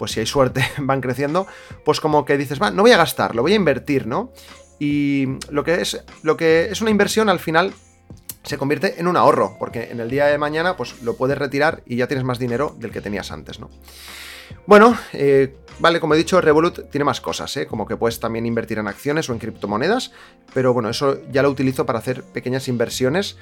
pues 0.00 0.12
si 0.12 0.20
hay 0.20 0.26
suerte, 0.26 0.64
van 0.78 1.02
creciendo, 1.02 1.46
pues 1.84 2.00
como 2.00 2.24
que 2.24 2.38
dices, 2.38 2.60
va, 2.60 2.70
no 2.70 2.82
voy 2.82 2.92
a 2.92 2.96
gastar, 2.96 3.36
lo 3.36 3.42
voy 3.42 3.52
a 3.52 3.56
invertir, 3.56 4.06
¿no? 4.06 4.32
Y 4.78 5.26
lo 5.50 5.62
que 5.62 5.82
es, 5.82 6.02
lo 6.22 6.38
que 6.38 6.68
es 6.70 6.80
una 6.80 6.90
inversión 6.90 7.28
al 7.28 7.38
final 7.38 7.74
se 8.42 8.58
convierte 8.58 9.00
en 9.00 9.06
un 9.06 9.16
ahorro, 9.16 9.56
porque 9.58 9.90
en 9.90 10.00
el 10.00 10.10
día 10.10 10.26
de 10.26 10.38
mañana 10.38 10.76
pues 10.76 11.02
lo 11.02 11.16
puedes 11.16 11.38
retirar 11.38 11.82
y 11.86 11.96
ya 11.96 12.06
tienes 12.06 12.24
más 12.24 12.38
dinero 12.38 12.74
del 12.78 12.90
que 12.90 13.00
tenías 13.00 13.30
antes, 13.32 13.60
¿no? 13.60 13.70
Bueno, 14.66 14.96
eh, 15.12 15.56
vale, 15.78 16.00
como 16.00 16.14
he 16.14 16.18
dicho, 16.18 16.40
Revolut 16.40 16.90
tiene 16.90 17.04
más 17.04 17.20
cosas, 17.20 17.56
¿eh? 17.56 17.66
como 17.66 17.86
que 17.86 17.96
puedes 17.96 18.20
también 18.20 18.46
invertir 18.46 18.78
en 18.78 18.88
acciones 18.88 19.28
o 19.28 19.32
en 19.32 19.38
criptomonedas, 19.38 20.12
pero 20.52 20.72
bueno, 20.72 20.90
eso 20.90 21.18
ya 21.30 21.42
lo 21.42 21.50
utilizo 21.50 21.86
para 21.86 21.98
hacer 21.98 22.22
pequeñas 22.22 22.68
inversiones 22.68 23.36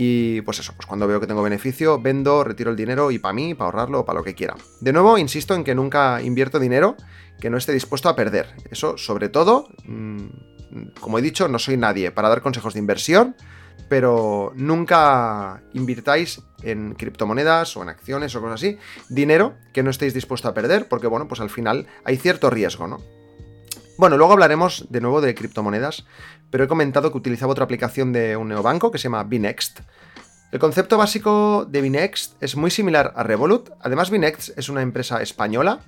Y 0.00 0.42
pues 0.42 0.60
eso, 0.60 0.74
pues 0.76 0.86
cuando 0.86 1.08
veo 1.08 1.18
que 1.18 1.26
tengo 1.26 1.42
beneficio, 1.42 2.00
vendo, 2.00 2.44
retiro 2.44 2.70
el 2.70 2.76
dinero 2.76 3.10
y 3.10 3.18
para 3.18 3.32
mí, 3.32 3.54
para 3.54 3.66
ahorrarlo 3.66 4.04
para 4.04 4.20
lo 4.20 4.24
que 4.24 4.34
quiera. 4.34 4.54
De 4.80 4.92
nuevo, 4.92 5.18
insisto 5.18 5.56
en 5.56 5.64
que 5.64 5.74
nunca 5.74 6.22
invierto 6.22 6.60
dinero 6.60 6.96
que 7.40 7.50
no 7.50 7.56
esté 7.56 7.72
dispuesto 7.72 8.08
a 8.08 8.14
perder. 8.14 8.54
Eso, 8.70 8.96
sobre 8.96 9.28
todo, 9.28 9.68
mm, 9.84 10.26
como 11.00 11.18
he 11.18 11.22
dicho, 11.22 11.48
no 11.48 11.58
soy 11.58 11.76
nadie 11.76 12.12
para 12.12 12.28
dar 12.28 12.42
consejos 12.42 12.74
de 12.74 12.80
inversión, 12.80 13.34
pero 13.88 14.52
nunca 14.54 15.62
invirtáis 15.72 16.42
en 16.62 16.94
criptomonedas 16.94 17.76
o 17.76 17.82
en 17.82 17.88
acciones 17.88 18.34
o 18.34 18.40
cosas 18.40 18.60
así 18.60 18.78
dinero 19.08 19.54
que 19.72 19.82
no 19.82 19.90
estéis 19.90 20.14
dispuesto 20.14 20.48
a 20.48 20.54
perder, 20.54 20.88
porque 20.88 21.06
bueno, 21.06 21.28
pues 21.28 21.40
al 21.40 21.50
final 21.50 21.86
hay 22.04 22.16
cierto 22.16 22.50
riesgo, 22.50 22.86
¿no? 22.86 23.00
Bueno, 23.98 24.16
luego 24.16 24.32
hablaremos 24.32 24.86
de 24.90 25.00
nuevo 25.00 25.20
de 25.20 25.34
criptomonedas, 25.34 26.06
pero 26.50 26.64
he 26.64 26.68
comentado 26.68 27.10
que 27.10 27.18
utilizaba 27.18 27.52
otra 27.52 27.64
aplicación 27.64 28.12
de 28.12 28.36
un 28.36 28.48
neobanco 28.48 28.92
que 28.92 28.98
se 28.98 29.04
llama 29.04 29.24
Binext. 29.24 29.80
El 30.52 30.60
concepto 30.60 30.96
básico 30.96 31.66
de 31.68 31.80
Binext 31.80 32.42
es 32.42 32.56
muy 32.56 32.70
similar 32.70 33.12
a 33.16 33.22
Revolut. 33.22 33.70
Además, 33.80 34.10
Binext 34.10 34.56
es 34.56 34.68
una 34.68 34.82
empresa 34.82 35.20
española, 35.20 35.80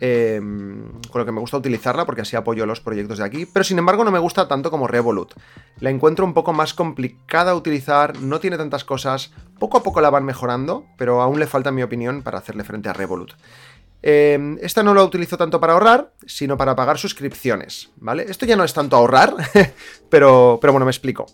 em, 0.00 0.90
con 1.10 1.20
lo 1.20 1.24
que 1.24 1.32
me 1.32 1.40
gusta 1.40 1.56
utilizarla 1.56 2.04
porque 2.04 2.22
así 2.22 2.36
apoyo 2.36 2.66
los 2.66 2.80
proyectos 2.80 3.18
de 3.18 3.24
aquí, 3.24 3.46
pero 3.46 3.64
sin 3.64 3.78
embargo 3.78 4.04
no 4.04 4.10
me 4.10 4.18
gusta 4.18 4.48
tanto 4.48 4.70
como 4.70 4.86
Revolut. 4.86 5.34
La 5.80 5.90
encuentro 5.90 6.24
un 6.24 6.34
poco 6.34 6.52
más 6.52 6.74
complicada 6.74 7.52
a 7.52 7.54
utilizar, 7.54 8.20
no 8.20 8.40
tiene 8.40 8.56
tantas 8.56 8.84
cosas, 8.84 9.32
poco 9.58 9.78
a 9.78 9.82
poco 9.82 10.00
la 10.00 10.10
van 10.10 10.24
mejorando, 10.24 10.86
pero 10.96 11.22
aún 11.22 11.38
le 11.38 11.46
falta, 11.46 11.70
mi 11.70 11.82
opinión, 11.82 12.22
para 12.22 12.38
hacerle 12.38 12.64
frente 12.64 12.88
a 12.88 12.92
Revolut. 12.92 13.32
Em, 14.02 14.58
esta 14.60 14.82
no 14.82 14.94
la 14.94 15.02
utilizo 15.02 15.36
tanto 15.36 15.58
para 15.58 15.72
ahorrar, 15.72 16.12
sino 16.26 16.56
para 16.56 16.76
pagar 16.76 16.98
suscripciones, 16.98 17.90
¿vale? 17.96 18.26
Esto 18.28 18.46
ya 18.46 18.56
no 18.56 18.64
es 18.64 18.72
tanto 18.72 18.96
ahorrar, 18.96 19.34
pero, 20.10 20.58
pero 20.60 20.72
bueno, 20.72 20.86
me 20.86 20.92
explico. 20.92 21.26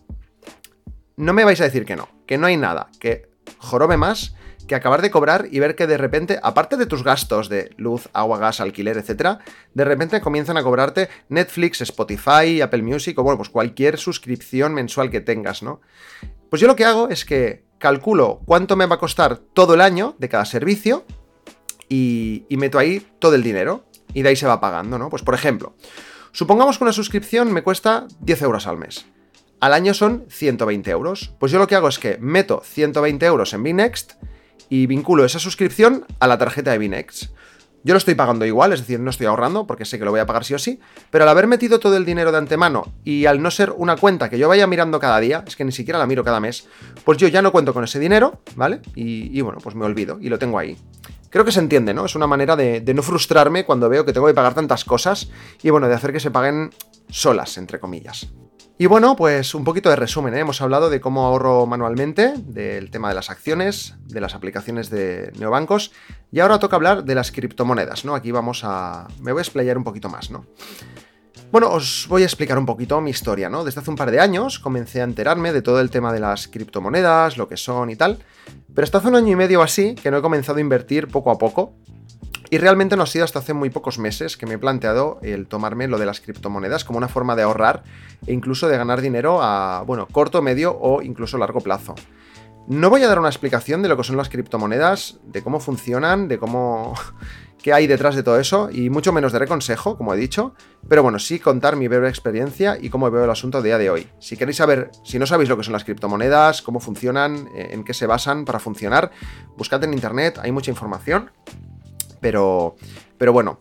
No 1.16 1.32
me 1.32 1.44
vais 1.44 1.60
a 1.60 1.64
decir 1.64 1.84
que 1.84 1.96
no, 1.96 2.08
que 2.26 2.38
no 2.38 2.46
hay 2.46 2.56
nada, 2.56 2.88
que 2.98 3.28
jorobe 3.58 3.96
más 3.96 4.34
que 4.66 4.74
acabar 4.74 5.02
de 5.02 5.10
cobrar 5.10 5.48
y 5.50 5.58
ver 5.58 5.74
que 5.74 5.86
de 5.86 5.96
repente, 5.96 6.38
aparte 6.42 6.76
de 6.76 6.86
tus 6.86 7.04
gastos 7.04 7.48
de 7.48 7.70
luz, 7.76 8.08
agua, 8.12 8.38
gas, 8.38 8.60
alquiler, 8.60 8.96
etc., 8.96 9.38
de 9.74 9.84
repente 9.84 10.20
comienzan 10.20 10.56
a 10.56 10.62
cobrarte 10.62 11.08
Netflix, 11.28 11.80
Spotify, 11.80 12.60
Apple 12.60 12.82
Music 12.82 13.18
o 13.18 13.22
bueno, 13.22 13.38
pues 13.38 13.48
cualquier 13.48 13.98
suscripción 13.98 14.74
mensual 14.74 15.10
que 15.10 15.20
tengas, 15.20 15.62
¿no? 15.62 15.80
Pues 16.50 16.60
yo 16.60 16.68
lo 16.68 16.76
que 16.76 16.84
hago 16.84 17.08
es 17.08 17.24
que 17.24 17.64
calculo 17.78 18.40
cuánto 18.44 18.76
me 18.76 18.86
va 18.86 18.96
a 18.96 18.98
costar 18.98 19.36
todo 19.36 19.74
el 19.74 19.80
año 19.80 20.14
de 20.18 20.28
cada 20.28 20.44
servicio 20.44 21.04
y, 21.88 22.46
meto 22.50 22.78
ahí 22.78 23.06
todo 23.18 23.34
el 23.34 23.42
dinero 23.42 23.84
y 24.14 24.22
de 24.22 24.30
ahí 24.30 24.36
se 24.36 24.46
va 24.46 24.60
pagando, 24.60 24.98
¿no? 24.98 25.10
Pues 25.10 25.22
por 25.22 25.34
ejemplo, 25.34 25.74
supongamos 26.30 26.78
que 26.78 26.84
una 26.84 26.92
suscripción 26.92 27.52
me 27.52 27.62
cuesta 27.62 28.06
10 28.20 28.42
euros 28.42 28.66
al 28.66 28.78
mes. 28.78 29.06
Al 29.60 29.74
año 29.74 29.94
son 29.94 30.24
120 30.28 30.90
euros. 30.90 31.34
Pues 31.38 31.52
yo 31.52 31.58
lo 31.58 31.66
que 31.66 31.76
hago 31.76 31.88
es 31.88 31.98
que 31.98 32.18
meto 32.18 32.62
120 32.64 33.24
euros 33.26 33.52
en 33.52 33.62
Binext 33.62 34.14
y 34.72 34.86
vinculo 34.86 35.26
esa 35.26 35.38
suscripción 35.38 36.06
a 36.18 36.26
la 36.26 36.38
tarjeta 36.38 36.70
de 36.70 36.78
Binext. 36.78 37.24
Yo 37.84 37.92
lo 37.92 37.98
estoy 37.98 38.14
pagando 38.14 38.46
igual, 38.46 38.72
es 38.72 38.80
decir, 38.80 39.00
no 39.00 39.10
estoy 39.10 39.26
ahorrando 39.26 39.66
porque 39.66 39.84
sé 39.84 39.98
que 39.98 40.06
lo 40.06 40.12
voy 40.12 40.20
a 40.20 40.24
pagar 40.24 40.46
sí 40.46 40.54
o 40.54 40.58
sí, 40.58 40.80
pero 41.10 41.24
al 41.24 41.28
haber 41.28 41.46
metido 41.46 41.78
todo 41.78 41.94
el 41.98 42.06
dinero 42.06 42.32
de 42.32 42.38
antemano 42.38 42.90
y 43.04 43.26
al 43.26 43.42
no 43.42 43.50
ser 43.50 43.74
una 43.76 43.98
cuenta 43.98 44.30
que 44.30 44.38
yo 44.38 44.48
vaya 44.48 44.66
mirando 44.66 44.98
cada 44.98 45.20
día, 45.20 45.44
es 45.46 45.56
que 45.56 45.66
ni 45.66 45.72
siquiera 45.72 45.98
la 45.98 46.06
miro 46.06 46.24
cada 46.24 46.40
mes, 46.40 46.68
pues 47.04 47.18
yo 47.18 47.28
ya 47.28 47.42
no 47.42 47.52
cuento 47.52 47.74
con 47.74 47.84
ese 47.84 47.98
dinero, 47.98 48.40
¿vale? 48.56 48.80
Y, 48.94 49.38
y 49.38 49.42
bueno, 49.42 49.58
pues 49.62 49.74
me 49.74 49.84
olvido 49.84 50.16
y 50.22 50.30
lo 50.30 50.38
tengo 50.38 50.58
ahí. 50.58 50.78
Creo 51.32 51.46
que 51.46 51.52
se 51.52 51.60
entiende, 51.60 51.94
¿no? 51.94 52.04
Es 52.04 52.14
una 52.14 52.26
manera 52.26 52.56
de, 52.56 52.82
no 52.94 53.02
frustrarme 53.02 53.64
cuando 53.64 53.88
veo 53.88 54.04
que 54.04 54.12
tengo 54.12 54.26
que 54.26 54.34
pagar 54.34 54.52
tantas 54.52 54.84
cosas 54.84 55.30
y 55.62 55.70
bueno, 55.70 55.88
de 55.88 55.94
hacer 55.94 56.12
que 56.12 56.20
se 56.20 56.30
paguen 56.30 56.74
solas, 57.08 57.58
entre 57.58 57.80
comillas. 57.80 58.28
Y 58.78 58.86
bueno, 58.86 59.14
pues 59.14 59.54
un 59.54 59.64
poquito 59.64 59.90
de 59.90 59.96
resumen, 59.96 60.34
¿eh? 60.34 60.40
hemos 60.40 60.60
hablado 60.60 60.90
de 60.90 61.00
cómo 61.00 61.24
ahorro 61.24 61.66
manualmente, 61.66 62.34
del 62.38 62.90
tema 62.90 63.08
de 63.08 63.14
las 63.14 63.30
acciones, 63.30 63.94
de 64.06 64.20
las 64.20 64.34
aplicaciones 64.34 64.90
de 64.90 65.30
neobancos, 65.38 65.92
y 66.32 66.40
ahora 66.40 66.58
toca 66.58 66.76
hablar 66.76 67.04
de 67.04 67.14
las 67.14 67.30
criptomonedas, 67.30 68.04
¿no? 68.04 68.14
Aquí 68.14 68.32
vamos 68.32 68.62
a... 68.64 69.06
me 69.20 69.32
voy 69.32 69.40
a 69.40 69.42
explayar 69.42 69.78
un 69.78 69.84
poquito 69.84 70.08
más, 70.08 70.30
¿no? 70.30 70.46
Bueno, 71.52 71.68
os 71.68 72.06
voy 72.08 72.22
a 72.22 72.24
explicar 72.24 72.56
un 72.56 72.64
poquito 72.64 72.98
mi 73.02 73.10
historia, 73.10 73.50
¿no? 73.50 73.62
Desde 73.62 73.80
hace 73.80 73.90
un 73.90 73.96
par 73.96 74.10
de 74.10 74.18
años 74.18 74.58
comencé 74.58 75.02
a 75.02 75.04
enterarme 75.04 75.52
de 75.52 75.60
todo 75.60 75.80
el 75.80 75.90
tema 75.90 76.10
de 76.10 76.18
las 76.18 76.48
criptomonedas, 76.48 77.36
lo 77.36 77.46
que 77.46 77.58
son 77.58 77.90
y 77.90 77.96
tal, 77.96 78.18
pero 78.74 78.84
hasta 78.84 78.98
hace 78.98 79.08
un 79.08 79.16
año 79.16 79.32
y 79.32 79.36
medio 79.36 79.60
así 79.60 79.94
que 79.94 80.10
no 80.10 80.16
he 80.16 80.22
comenzado 80.22 80.56
a 80.56 80.60
invertir 80.62 81.08
poco 81.08 81.30
a 81.30 81.36
poco. 81.36 81.74
Y 82.52 82.58
realmente 82.58 82.98
no 82.98 83.04
ha 83.04 83.06
sido 83.06 83.24
hasta 83.24 83.38
hace 83.38 83.54
muy 83.54 83.70
pocos 83.70 83.98
meses 83.98 84.36
que 84.36 84.44
me 84.44 84.52
he 84.52 84.58
planteado 84.58 85.18
el 85.22 85.46
tomarme 85.46 85.88
lo 85.88 85.98
de 85.98 86.04
las 86.04 86.20
criptomonedas 86.20 86.84
como 86.84 86.98
una 86.98 87.08
forma 87.08 87.34
de 87.34 87.44
ahorrar 87.44 87.82
e 88.26 88.34
incluso 88.34 88.68
de 88.68 88.76
ganar 88.76 89.00
dinero 89.00 89.42
a, 89.42 89.82
bueno, 89.86 90.06
corto, 90.06 90.42
medio 90.42 90.76
o 90.78 91.00
incluso 91.00 91.38
largo 91.38 91.62
plazo. 91.62 91.94
No 92.68 92.90
voy 92.90 93.04
a 93.04 93.08
dar 93.08 93.18
una 93.18 93.30
explicación 93.30 93.80
de 93.80 93.88
lo 93.88 93.96
que 93.96 94.04
son 94.04 94.18
las 94.18 94.28
criptomonedas, 94.28 95.18
de 95.24 95.42
cómo 95.42 95.60
funcionan, 95.60 96.28
de 96.28 96.36
cómo 96.36 96.92
qué 97.62 97.72
hay 97.72 97.86
detrás 97.86 98.16
de 98.16 98.22
todo 98.22 98.38
eso 98.38 98.68
y 98.70 98.90
mucho 98.90 99.14
menos 99.14 99.32
de 99.32 99.46
consejo, 99.46 99.96
como 99.96 100.12
he 100.12 100.18
dicho, 100.18 100.52
pero 100.90 101.02
bueno, 101.02 101.18
sí 101.18 101.38
contar 101.38 101.76
mi 101.76 101.88
breve 101.88 102.10
experiencia 102.10 102.76
y 102.78 102.90
cómo 102.90 103.10
veo 103.10 103.24
el 103.24 103.30
asunto 103.30 103.56
a 103.56 103.62
día 103.62 103.78
de 103.78 103.88
hoy. 103.88 104.08
Si 104.18 104.36
queréis 104.36 104.58
saber, 104.58 104.90
si 105.04 105.18
no 105.18 105.24
sabéis 105.24 105.48
lo 105.48 105.56
que 105.56 105.64
son 105.64 105.72
las 105.72 105.84
criptomonedas, 105.84 106.60
cómo 106.60 106.80
funcionan, 106.80 107.48
en 107.54 107.82
qué 107.82 107.94
se 107.94 108.06
basan 108.06 108.44
para 108.44 108.58
funcionar, 108.58 109.10
buscad 109.56 109.82
en 109.84 109.94
internet, 109.94 110.38
hay 110.42 110.52
mucha 110.52 110.70
información, 110.70 111.30
pero, 112.22 112.76
pero 113.18 113.34
bueno, 113.34 113.58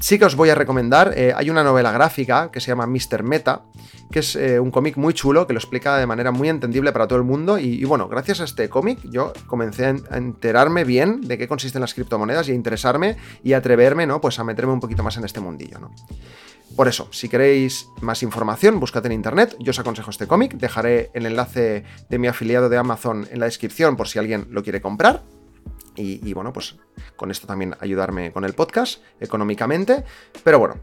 sí 0.00 0.18
que 0.18 0.24
os 0.24 0.34
voy 0.34 0.50
a 0.50 0.54
recomendar, 0.54 1.12
eh, 1.16 1.32
hay 1.34 1.48
una 1.48 1.62
novela 1.62 1.92
gráfica 1.92 2.50
que 2.50 2.60
se 2.60 2.68
llama 2.68 2.86
Mr. 2.86 3.22
Meta, 3.22 3.62
que 4.10 4.18
es 4.18 4.34
eh, 4.34 4.58
un 4.58 4.70
cómic 4.70 4.96
muy 4.96 5.14
chulo 5.14 5.46
que 5.46 5.52
lo 5.52 5.58
explica 5.58 5.96
de 5.96 6.06
manera 6.06 6.32
muy 6.32 6.48
entendible 6.48 6.92
para 6.92 7.06
todo 7.06 7.18
el 7.18 7.24
mundo 7.24 7.58
y, 7.58 7.84
bueno, 7.84 8.08
gracias 8.08 8.40
a 8.40 8.44
este 8.44 8.68
cómic 8.68 8.98
yo 9.04 9.32
comencé 9.46 9.86
a 9.86 10.16
enterarme 10.16 10.84
bien 10.84 11.20
de 11.22 11.38
qué 11.38 11.46
consisten 11.46 11.80
las 11.80 11.94
criptomonedas 11.94 12.48
y 12.48 12.52
a 12.52 12.54
interesarme 12.54 13.16
y 13.44 13.52
atreverme, 13.52 14.06
¿no? 14.06 14.20
Pues 14.20 14.38
a 14.38 14.44
meterme 14.44 14.72
un 14.72 14.80
poquito 14.80 15.02
más 15.02 15.16
en 15.16 15.24
este 15.24 15.40
mundillo, 15.40 15.78
¿no? 15.78 15.92
Por 16.76 16.88
eso, 16.88 17.08
si 17.10 17.28
queréis 17.28 17.88
más 18.00 18.22
información, 18.22 18.78
buscad 18.78 19.04
en 19.06 19.12
internet, 19.12 19.56
yo 19.58 19.70
os 19.70 19.78
aconsejo 19.78 20.10
este 20.10 20.26
cómic, 20.26 20.54
dejaré 20.54 21.10
el 21.14 21.26
enlace 21.26 21.84
de 22.08 22.18
mi 22.18 22.28
afiliado 22.28 22.68
de 22.68 22.78
Amazon 22.78 23.26
en 23.30 23.40
la 23.40 23.46
descripción 23.46 23.96
por 23.96 24.08
si 24.08 24.18
alguien 24.18 24.46
lo 24.50 24.62
quiere 24.62 24.80
comprar. 24.80 25.22
Y, 26.00 26.32
bueno, 26.32 26.52
pues 26.52 26.76
con 27.16 27.30
esto 27.30 27.46
también 27.46 27.76
ayudarme 27.80 28.32
con 28.32 28.44
el 28.44 28.54
podcast 28.54 29.02
económicamente. 29.20 30.04
Pero 30.42 30.58
bueno, 30.58 30.76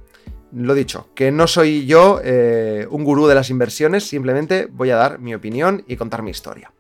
lo 0.53 0.74
dicho, 0.74 1.09
que 1.15 1.31
no 1.31 1.47
soy 1.47 1.86
yo 1.86 2.21
eh, 2.24 2.88
un 2.89 3.03
gurú 3.03 3.27
de 3.27 3.36
las 3.36 3.50
inversiones, 3.50 4.07
simplemente 4.07 4.67
voy 4.71 4.91
a 4.91 4.95
dar 4.95 5.19
mi 5.19 5.33
opinión 5.33 5.83
y 5.88 5.95
contar 5.95 6.21
mi 6.21 6.31
historia. 6.31 6.71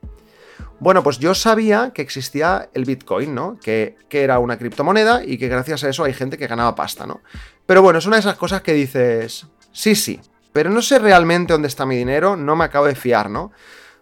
Bueno, 0.79 1.01
pues 1.01 1.17
yo 1.17 1.33
sabía 1.33 1.91
que 1.93 2.03
existía 2.03 2.69
el 2.73 2.85
Bitcoin, 2.85 3.33
¿no? 3.33 3.57
Que, 3.59 3.97
que, 4.09 4.21
era 4.21 4.37
una 4.37 4.59
criptomoneda 4.59 5.23
y 5.25 5.39
que 5.39 5.47
gracias 5.47 5.83
a 5.83 5.89
eso 5.89 6.03
hay 6.03 6.13
gente 6.13 6.37
que 6.37 6.45
ganaba 6.45 6.75
pasta, 6.75 7.07
¿no? 7.07 7.21
Pero 7.65 7.81
bueno, 7.81 7.97
es 7.97 8.05
una 8.05 8.17
de 8.17 8.21
esas 8.21 8.35
cosas 8.35 8.61
que 8.61 8.73
dices, 8.73 9.47
sí, 9.71 9.95
sí, 9.95 10.19
pero 10.53 10.69
no 10.69 10.81
sé 10.81 10.99
realmente 10.99 11.53
dónde 11.53 11.67
está 11.67 11.85
mi 11.85 11.95
dinero, 11.95 12.35
no 12.35 12.55
me 12.55 12.65
acabo 12.65 12.85
de 12.85 12.95
fiar, 12.95 13.29
¿no? 13.29 13.51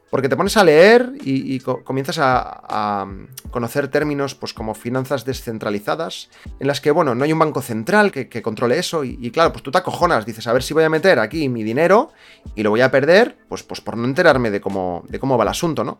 Porque 0.10 0.30
te 0.30 0.38
pones 0.38 0.56
a 0.56 0.64
leer 0.64 1.14
y, 1.24 1.60
comienzas 1.60 2.20
a, 2.22 3.08
conocer 3.52 3.88
términos 3.90 4.36
pues, 4.36 4.54
como 4.54 4.74
finanzas 4.74 5.26
descentralizadas, 5.26 6.30
en 6.60 6.68
las 6.68 6.80
que, 6.80 6.92
bueno, 6.92 7.16
no 7.16 7.24
hay 7.24 7.34
un 7.34 7.40
banco 7.40 7.62
central 7.62 8.12
que, 8.12 8.42
controle 8.42 8.78
eso. 8.78 9.04
Y, 9.04 9.32
claro, 9.32 9.52
pues 9.52 9.64
tú 9.64 9.72
te 9.72 9.78
acojonas, 9.78 10.26
dices, 10.26 10.48
a 10.48 10.54
ver 10.54 10.64
si 10.64 10.74
voy 10.74 10.84
a 10.84 10.90
meter 10.90 11.20
aquí 11.20 11.50
mi 11.50 11.64
dinero 11.64 12.12
y 12.56 12.64
lo 12.64 12.70
voy 12.70 12.82
a 12.82 12.92
perder, 12.92 13.38
pues, 13.50 13.64
pues 13.64 13.82
por 13.82 13.98
no 13.98 14.06
enterarme 14.06 14.52
de 14.52 14.62
cómo, 14.62 15.04
de 15.10 15.20
cómo 15.20 15.38
va 15.38 15.44
el 15.44 15.50
asunto, 15.50 15.84
¿no? 15.84 16.00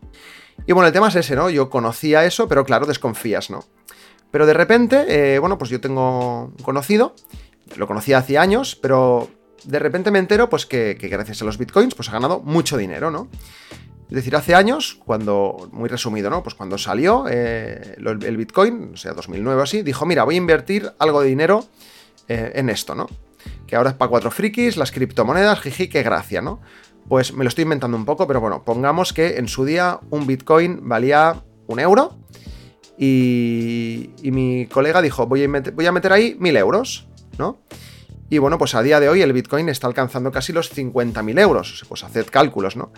Y 0.66 0.72
bueno, 0.72 0.86
el 0.86 0.92
tema 0.92 1.08
es 1.08 1.16
ese, 1.16 1.36
¿no? 1.36 1.50
Yo 1.50 1.68
conocía 1.68 2.24
eso, 2.24 2.48
pero 2.48 2.64
claro, 2.64 2.86
desconfías, 2.86 3.50
¿no? 3.50 3.64
Pero 4.30 4.46
de 4.46 4.54
repente, 4.54 5.34
eh, 5.34 5.38
bueno, 5.38 5.58
pues 5.58 5.70
yo 5.70 5.80
tengo 5.80 6.52
conocido, 6.62 7.14
lo 7.76 7.86
conocía 7.86 8.18
hace 8.18 8.38
años, 8.38 8.76
pero 8.76 9.28
de 9.64 9.78
repente 9.78 10.10
me 10.10 10.18
entero 10.18 10.48
pues 10.48 10.66
que, 10.66 10.94
gracias 10.94 11.42
a 11.42 11.44
los 11.44 11.58
bitcoins 11.58 11.94
pues 11.94 12.08
ha 12.08 12.12
ganado 12.12 12.40
mucho 12.40 12.76
dinero, 12.76 13.10
¿no? 13.10 13.28
Es 14.08 14.14
decir, 14.14 14.36
hace 14.36 14.54
años, 14.54 15.00
cuando, 15.04 15.68
muy 15.72 15.88
resumido, 15.88 16.30
¿no? 16.30 16.42
Pues 16.42 16.54
cuando 16.54 16.78
salió 16.78 17.24
eh, 17.28 17.96
el 17.98 18.36
Bitcoin, 18.36 18.92
o 18.94 18.96
sea, 18.96 19.14
2009 19.14 19.60
o 19.60 19.62
así, 19.64 19.82
dijo, 19.82 20.06
mira, 20.06 20.22
voy 20.22 20.36
a 20.36 20.38
invertir 20.38 20.92
algo 20.98 21.22
de 21.22 21.28
dinero 21.28 21.64
eh, 22.28 22.52
en 22.54 22.70
esto, 22.70 22.94
¿no? 22.94 23.08
Que 23.66 23.74
ahora 23.74 23.90
es 23.90 23.96
para 23.96 24.08
cuatro 24.08 24.30
frikis, 24.30 24.76
las 24.76 24.92
criptomonedas, 24.92 25.60
jiji, 25.60 25.88
qué 25.88 26.04
gracia, 26.04 26.40
¿no? 26.40 26.60
Pues 27.08 27.32
me 27.32 27.42
lo 27.42 27.48
estoy 27.48 27.62
inventando 27.62 27.96
un 27.96 28.04
poco, 28.04 28.28
pero 28.28 28.40
bueno, 28.40 28.64
pongamos 28.64 29.12
que 29.12 29.38
en 29.38 29.48
su 29.48 29.64
día 29.64 29.98
un 30.10 30.26
Bitcoin 30.26 30.88
valía 30.88 31.42
un 31.66 31.80
euro 31.80 32.16
y, 32.98 34.10
mi 34.22 34.66
colega 34.66 35.02
dijo, 35.02 35.26
voy 35.26 35.44
a, 35.44 35.48
meter, 35.48 35.74
voy 35.74 35.86
a 35.86 35.92
meter 35.92 36.12
ahí 36.12 36.36
mil 36.38 36.56
euros, 36.56 37.08
¿no? 37.38 37.58
Y 38.28 38.38
bueno, 38.38 38.58
pues 38.58 38.74
a 38.74 38.82
día 38.82 38.98
de 38.98 39.08
hoy 39.08 39.22
el 39.22 39.32
Bitcoin 39.32 39.68
está 39.68 39.86
alcanzando 39.86 40.32
casi 40.32 40.52
los 40.52 40.74
50.000 40.74 41.38
euros. 41.40 41.84
Pues 41.88 42.02
haced 42.02 42.26
cálculos, 42.26 42.76
¿no? 42.76 42.92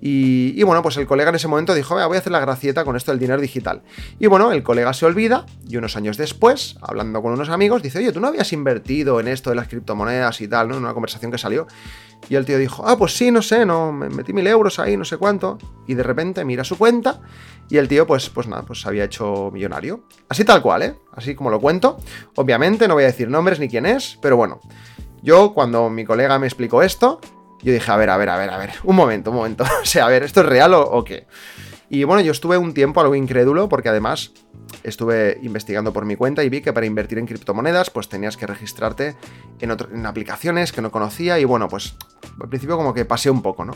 Y, 0.00 0.62
bueno, 0.62 0.82
pues 0.82 0.96
el 0.96 1.06
colega 1.06 1.30
en 1.30 1.34
ese 1.34 1.48
momento 1.48 1.74
dijo, 1.74 1.94
voy 1.94 2.16
a 2.16 2.20
hacer 2.20 2.30
la 2.30 2.38
gracieta 2.38 2.84
con 2.84 2.94
esto 2.94 3.10
del 3.10 3.18
dinero 3.18 3.40
digital. 3.40 3.82
Y 4.20 4.28
bueno, 4.28 4.52
el 4.52 4.62
colega 4.62 4.92
se 4.92 5.06
olvida 5.06 5.46
y 5.68 5.76
unos 5.76 5.96
años 5.96 6.16
después, 6.16 6.76
hablando 6.80 7.20
con 7.20 7.32
unos 7.32 7.48
amigos, 7.48 7.82
dice, 7.82 7.98
oye, 7.98 8.12
tú 8.12 8.20
no 8.20 8.28
habías 8.28 8.52
invertido 8.52 9.18
en 9.18 9.26
esto 9.26 9.50
de 9.50 9.56
las 9.56 9.66
criptomonedas 9.66 10.40
y 10.40 10.46
tal, 10.46 10.68
¿no? 10.68 10.76
En 10.76 10.84
una 10.84 10.94
conversación 10.94 11.32
que 11.32 11.38
salió. 11.38 11.66
Y 12.28 12.36
el 12.36 12.44
tío 12.44 12.58
dijo, 12.58 12.86
ah, 12.86 12.96
pues 12.96 13.16
sí, 13.16 13.32
no 13.32 13.42
sé, 13.42 13.66
no, 13.66 13.92
me 13.92 14.08
metí 14.08 14.32
mil 14.32 14.46
euros 14.46 14.78
ahí, 14.78 14.96
no 14.96 15.04
sé 15.04 15.16
cuánto. 15.16 15.58
Y 15.88 15.94
de 15.94 16.02
repente 16.04 16.44
mira 16.44 16.62
su 16.62 16.78
cuenta 16.78 17.20
y 17.70 17.76
el 17.76 17.88
tío, 17.88 18.06
pues, 18.06 18.30
pues 18.30 18.46
nada, 18.46 18.62
pues 18.62 18.80
se 18.80 18.88
había 18.88 19.04
hecho 19.04 19.50
millonario. 19.52 20.04
Así 20.28 20.44
tal 20.44 20.62
cual, 20.62 20.82
¿eh? 20.82 20.94
Así 21.12 21.34
como 21.34 21.50
lo 21.50 21.60
cuento. 21.60 21.98
Obviamente 22.36 22.88
no 22.88 22.94
voy 22.94 23.04
a 23.04 23.08
decir 23.08 23.28
nombres 23.28 23.60
ni 23.60 23.68
quién 23.68 23.84
es, 23.84 24.18
pero 24.22 24.36
bueno. 24.36 24.60
Yo, 25.22 25.52
cuando 25.52 25.90
mi 25.90 26.04
colega 26.04 26.38
me 26.38 26.46
explicó 26.46 26.82
esto, 26.82 27.20
yo 27.62 27.72
dije, 27.72 27.90
a 27.90 27.96
ver, 27.96 28.08
a 28.08 28.16
ver, 28.16 28.30
a 28.30 28.36
ver, 28.36 28.50
a 28.50 28.56
ver, 28.56 28.70
un 28.84 28.96
momento, 28.96 29.30
un 29.30 29.36
momento. 29.36 29.64
o 29.82 29.84
sea, 29.84 30.06
a 30.06 30.08
ver, 30.08 30.22
¿esto 30.22 30.40
es 30.40 30.46
real 30.46 30.72
o, 30.74 31.04
qué? 31.04 31.26
Y 31.90 32.04
bueno, 32.04 32.22
yo 32.22 32.32
estuve 32.32 32.56
un 32.56 32.72
tiempo 32.72 33.00
algo 33.00 33.14
incrédulo 33.14 33.68
porque 33.68 33.88
además 33.88 34.32
estuve 34.82 35.38
investigando 35.42 35.92
por 35.92 36.04
mi 36.04 36.16
cuenta 36.16 36.44
y 36.44 36.48
vi 36.50 36.60
que 36.60 36.72
para 36.72 36.86
invertir 36.86 37.18
en 37.18 37.26
criptomonedas 37.26 37.88
pues 37.88 38.10
tenías 38.10 38.36
que 38.36 38.46
registrarte 38.46 39.16
en, 39.60 39.70
en 39.70 40.06
aplicaciones 40.06 40.72
que 40.72 40.82
no 40.82 40.90
conocía 40.90 41.38
y 41.38 41.44
bueno, 41.44 41.68
pues 41.68 41.96
al 42.40 42.48
principio 42.50 42.76
como 42.76 42.92
que 42.92 43.06
pasé 43.06 43.30
un 43.30 43.40
poco, 43.40 43.64
¿no? 43.64 43.72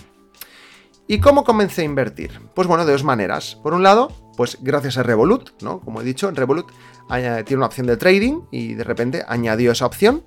¿Y 1.06 1.20
cómo 1.20 1.44
comencé 1.44 1.82
a 1.82 1.84
invertir? 1.84 2.30
Pues 2.54 2.68
bueno, 2.68 2.86
de 2.86 2.92
dos 2.92 3.04
maneras. 3.04 3.56
Por 3.62 3.74
un 3.74 3.82
lado, 3.82 4.12
pues 4.36 4.58
gracias 4.62 4.96
a 4.98 5.02
Revolut, 5.02 5.50
¿no? 5.62 5.80
Como 5.80 6.00
he 6.00 6.04
dicho, 6.04 6.30
Revolut 6.30 6.70
tiene 7.08 7.56
una 7.56 7.66
opción 7.66 7.86
de 7.86 7.96
trading 7.96 8.42
y 8.50 8.74
de 8.74 8.84
repente 8.84 9.24
añadió 9.26 9.72
esa 9.72 9.86
opción 9.86 10.24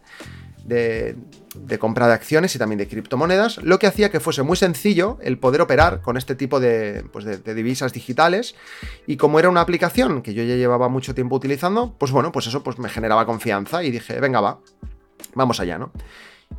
de, 0.66 1.16
compra 1.80 2.08
de 2.08 2.14
acciones 2.14 2.56
y 2.56 2.60
también 2.60 2.80
de 2.80 2.88
criptomonedas, 2.88 3.58
lo 3.60 3.80
que 3.80 3.88
hacía 3.88 4.10
que 4.10 4.20
fuese 4.20 4.44
muy 4.44 4.58
sencillo 4.58 5.18
el 5.22 5.38
poder 5.38 5.62
operar 5.62 6.02
con 6.02 6.18
este 6.18 6.36
tipo 6.36 6.60
de, 6.60 7.06
pues 7.12 7.26
de, 7.26 7.54
divisas 7.54 7.94
digitales. 7.94 8.56
Y 9.08 9.18
como 9.18 9.40
era 9.40 9.50
una 9.50 9.62
aplicación 9.62 10.22
que 10.22 10.34
yo 10.34 10.44
ya 10.44 10.56
llevaba 10.56 10.90
mucho 10.90 11.16
tiempo 11.16 11.36
utilizando, 11.36 11.96
pues 11.98 12.12
bueno, 12.12 12.32
pues 12.32 12.48
eso 12.48 12.64
pues 12.64 12.80
me 12.80 12.90
generaba 12.90 13.26
confianza 13.26 13.84
y 13.84 13.92
dije, 13.92 14.20
venga, 14.20 14.42
va, 14.42 14.60
vamos 15.36 15.60
allá, 15.60 15.78
¿no? 15.78 15.92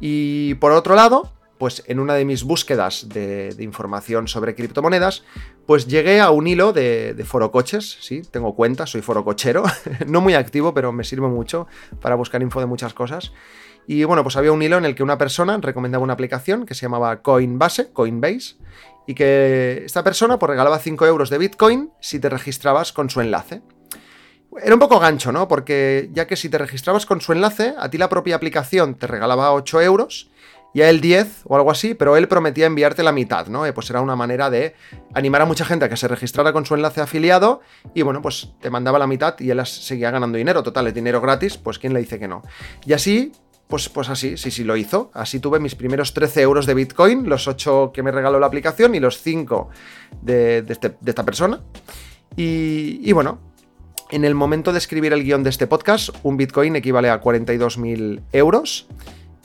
Y 0.01 0.55
por 0.55 0.73
otro 0.73 0.95
lado, 0.95 1.33
pues 1.59 1.83
en 1.87 2.01
una 2.01 2.15
de 2.15 2.25
mis 2.25 2.45
búsquedas 2.45 3.09
de, 3.09 3.55
información 3.61 4.29
sobre 4.29 4.55
criptomonedas, 4.55 5.25
pues 5.67 5.87
llegué 5.87 6.21
a 6.21 6.31
un 6.31 6.47
hilo 6.47 6.73
de, 6.73 7.15
de 7.15 7.25
forocoches, 7.25 7.99
sí, 8.01 8.23
tengo 8.31 8.55
cuenta, 8.55 8.87
soy 8.87 9.03
forocochero, 9.03 9.65
no 10.07 10.21
muy 10.21 10.35
activo, 10.35 10.75
pero 10.75 10.93
me 10.93 11.05
sirve 11.05 11.29
mucho 11.29 11.67
para 12.01 12.15
buscar 12.15 12.43
info 12.43 12.61
de 12.61 12.67
muchas 12.67 12.95
cosas. 12.95 13.33
Y 13.87 14.05
bueno, 14.05 14.23
pues 14.25 14.37
había 14.37 14.53
un 14.53 14.63
hilo 14.63 14.79
en 14.79 14.85
el 14.85 14.95
que 14.95 15.03
una 15.03 15.17
persona 15.17 15.57
recomendaba 15.61 16.03
una 16.03 16.13
aplicación 16.13 16.67
que 16.67 16.75
se 16.75 16.83
llamaba 16.83 17.23
Coinbase, 17.23 17.93
Coinbase, 17.93 18.57
y 19.07 19.15
que 19.15 19.83
esta 19.85 20.03
persona 20.03 20.39
pues 20.39 20.51
regalaba 20.51 20.79
5 20.79 21.07
euros 21.07 21.31
de 21.31 21.39
Bitcoin 21.39 21.91
si 22.01 22.19
te 22.19 22.29
registrabas 22.29 22.93
con 22.93 23.09
su 23.09 23.21
enlace. 23.21 23.63
Era 24.61 24.75
un 24.75 24.81
poco 24.81 24.99
gancho, 24.99 25.33
¿no? 25.33 25.47
Porque 25.49 26.11
ya 26.13 26.27
que 26.27 26.35
si 26.35 26.49
te 26.49 26.59
registrabas 26.59 27.07
con 27.07 27.21
su 27.21 27.33
enlace, 27.33 27.75
a 27.79 27.91
ti 27.91 27.99
la 27.99 28.09
propia 28.09 28.37
aplicación 28.37 28.95
te 28.95 29.07
regalaba 29.07 29.53
8 29.53 29.83
euros 29.83 30.31
y 30.77 30.83
a 30.83 30.91
él 30.91 31.01
10 31.01 31.45
o 31.47 31.57
algo 31.57 31.71
así, 31.71 31.95
pero 31.95 32.19
él 32.19 32.29
prometía 32.29 32.67
enviarte 32.67 33.03
la 33.03 33.11
mitad, 33.11 33.47
¿no? 33.47 33.65
Eh, 33.65 33.73
pues 33.73 33.89
era 33.89 34.03
una 34.03 34.15
manera 34.15 34.51
de 34.51 34.75
animar 35.15 35.41
a 35.41 35.47
mucha 35.47 35.65
gente 35.65 35.87
a 35.87 35.89
que 35.89 35.97
se 35.97 36.07
registrara 36.07 36.53
con 36.53 36.67
su 36.67 36.75
enlace 36.75 37.01
afiliado 37.01 37.63
y 37.95 38.03
bueno, 38.03 38.21
pues 38.21 38.53
te 38.61 38.69
mandaba 38.69 38.99
la 38.99 39.07
mitad 39.07 39.37
y 39.41 39.49
él 39.49 39.65
seguía 39.65 40.11
ganando 40.11 40.37
dinero. 40.37 40.63
Total, 40.63 40.87
es 40.87 40.93
dinero 40.93 41.23
gratis, 41.23 41.57
pues 41.57 41.79
¿quién 41.79 41.95
le 41.95 42.01
dice 42.01 42.19
que 42.19 42.29
no? 42.29 42.43
Y 42.85 42.93
así 42.93 43.33
pues, 43.69 43.89
pues 43.89 44.11
así, 44.11 44.37
sí, 44.37 44.51
sí, 44.51 44.65
lo 44.65 44.77
hizo. 44.77 45.11
Así 45.15 45.41
tuve 45.41 45.61
mis 45.61 45.75
primeros 45.75 46.13
13 46.13 46.43
euros 46.43 46.67
de 46.67 46.75
Bitcoin, 46.75 47.27
los 47.27 47.49
8 47.49 47.93
que 47.95 48.03
me 48.03 48.11
regaló 48.11 48.39
la 48.39 48.47
aplicación 48.47 48.95
y 48.95 49.01
los 49.01 49.23
5 49.23 49.71
de, 50.21 50.59
este, 50.69 50.91
de 51.01 51.11
esta 51.11 51.25
persona. 51.25 51.63
Y, 52.37 53.01
y, 53.03 53.13
bueno, 53.13 53.39
en 54.11 54.27
el 54.27 54.35
momento 54.35 54.73
de 54.73 54.79
escribir 54.79 55.15
el 55.15 55.25
guion 55.25 55.43
de 55.43 55.49
este 55.49 55.67
podcast, 55.67 56.11
un 56.23 56.37
Bitcoin 56.37 56.77
equivale 56.77 57.09
a 57.09 57.19
42.000 57.19 58.21
euros. 58.33 58.89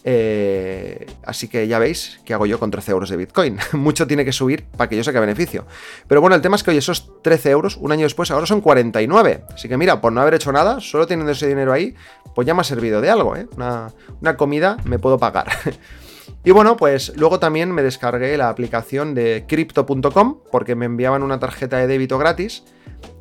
Eh, 0.04 1.06
así 1.24 1.48
que 1.48 1.68
ya 1.68 1.78
veis 1.78 2.20
que 2.26 2.34
hago 2.34 2.48
yo 2.48 2.60
con 2.60 2.72
13 2.72 2.92
euros 2.92 3.10
de 3.10 3.18
Bitcoin. 3.18 3.58
Mucho 3.74 4.08
tiene 4.08 4.26
que 4.26 4.32
subir 4.32 4.66
para 4.66 4.90
que 4.90 4.98
yo 4.98 5.04
saque 5.04 5.20
beneficio. 5.20 5.66
Pero 6.08 6.22
bueno, 6.22 6.36
el 6.36 6.42
tema 6.42 6.56
es 6.56 6.64
que 6.64 6.72
hoy 6.72 6.78
esos 6.78 7.22
13 7.22 7.52
euros, 7.52 7.78
un 7.78 7.92
año 7.92 8.04
después, 8.04 8.32
ahora 8.32 8.46
son 8.46 8.62
49. 8.62 9.44
Así 9.54 9.68
que 9.68 9.78
mira, 9.78 10.02
por 10.02 10.12
no 10.12 10.22
haber 10.22 10.36
hecho 10.36 10.52
nada, 10.52 10.80
solo 10.80 11.08
teniendo 11.08 11.32
ese 11.32 11.48
dinero 11.48 11.72
ahí, 11.72 11.96
pues 12.34 12.48
ya 12.48 12.54
me 12.54 12.62
ha 12.62 12.64
servido 12.64 13.02
de 13.02 13.10
algo, 13.10 13.36
¿eh? 13.36 13.48
Una, 13.56 14.38
comida 14.38 14.78
me 14.86 14.98
puedo 14.98 15.20
pagar. 15.20 15.48
y 16.44 16.52
bueno, 16.52 16.78
pues 16.78 17.14
luego 17.16 17.40
también 17.40 17.72
me 17.72 17.84
descargué 17.84 18.38
la 18.38 18.50
aplicación 18.50 19.14
de 19.14 19.46
crypto.com 19.48 20.40
porque 20.52 20.76
me 20.76 20.86
enviaban 20.86 21.24
una 21.24 21.40
tarjeta 21.40 21.78
de 21.78 21.88
débito 21.88 22.18
gratis. 22.18 22.64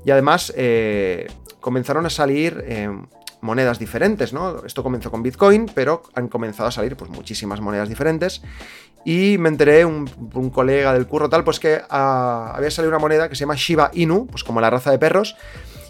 Y 0.04 0.10
además 0.10 0.52
eh, 0.56 1.26
comenzaron 1.60 2.06
a 2.06 2.10
salir 2.10 2.64
eh, 2.66 2.88
monedas 3.40 3.78
diferentes, 3.78 4.32
¿no? 4.32 4.64
Esto 4.64 4.82
comenzó 4.82 5.10
con 5.10 5.22
Bitcoin, 5.22 5.70
pero 5.74 6.02
han 6.14 6.28
comenzado 6.28 6.68
a 6.68 6.72
salir 6.72 6.96
pues 6.96 7.10
muchísimas 7.10 7.60
monedas 7.60 7.88
diferentes. 7.88 8.42
Y 9.04 9.38
me 9.38 9.48
enteré, 9.48 9.84
un, 9.84 10.06
colega 10.52 10.92
del 10.92 11.06
curro 11.06 11.28
tal, 11.28 11.44
pues 11.44 11.58
que 11.58 11.80
ah, 11.88 12.52
había 12.54 12.70
salido 12.70 12.90
una 12.90 12.98
moneda 12.98 13.28
que 13.28 13.34
se 13.34 13.40
llama 13.40 13.54
Shiba 13.56 13.90
Inu, 13.94 14.26
pues 14.26 14.44
como 14.44 14.60
la 14.60 14.68
raza 14.68 14.90
de 14.90 14.98
perros. 14.98 15.36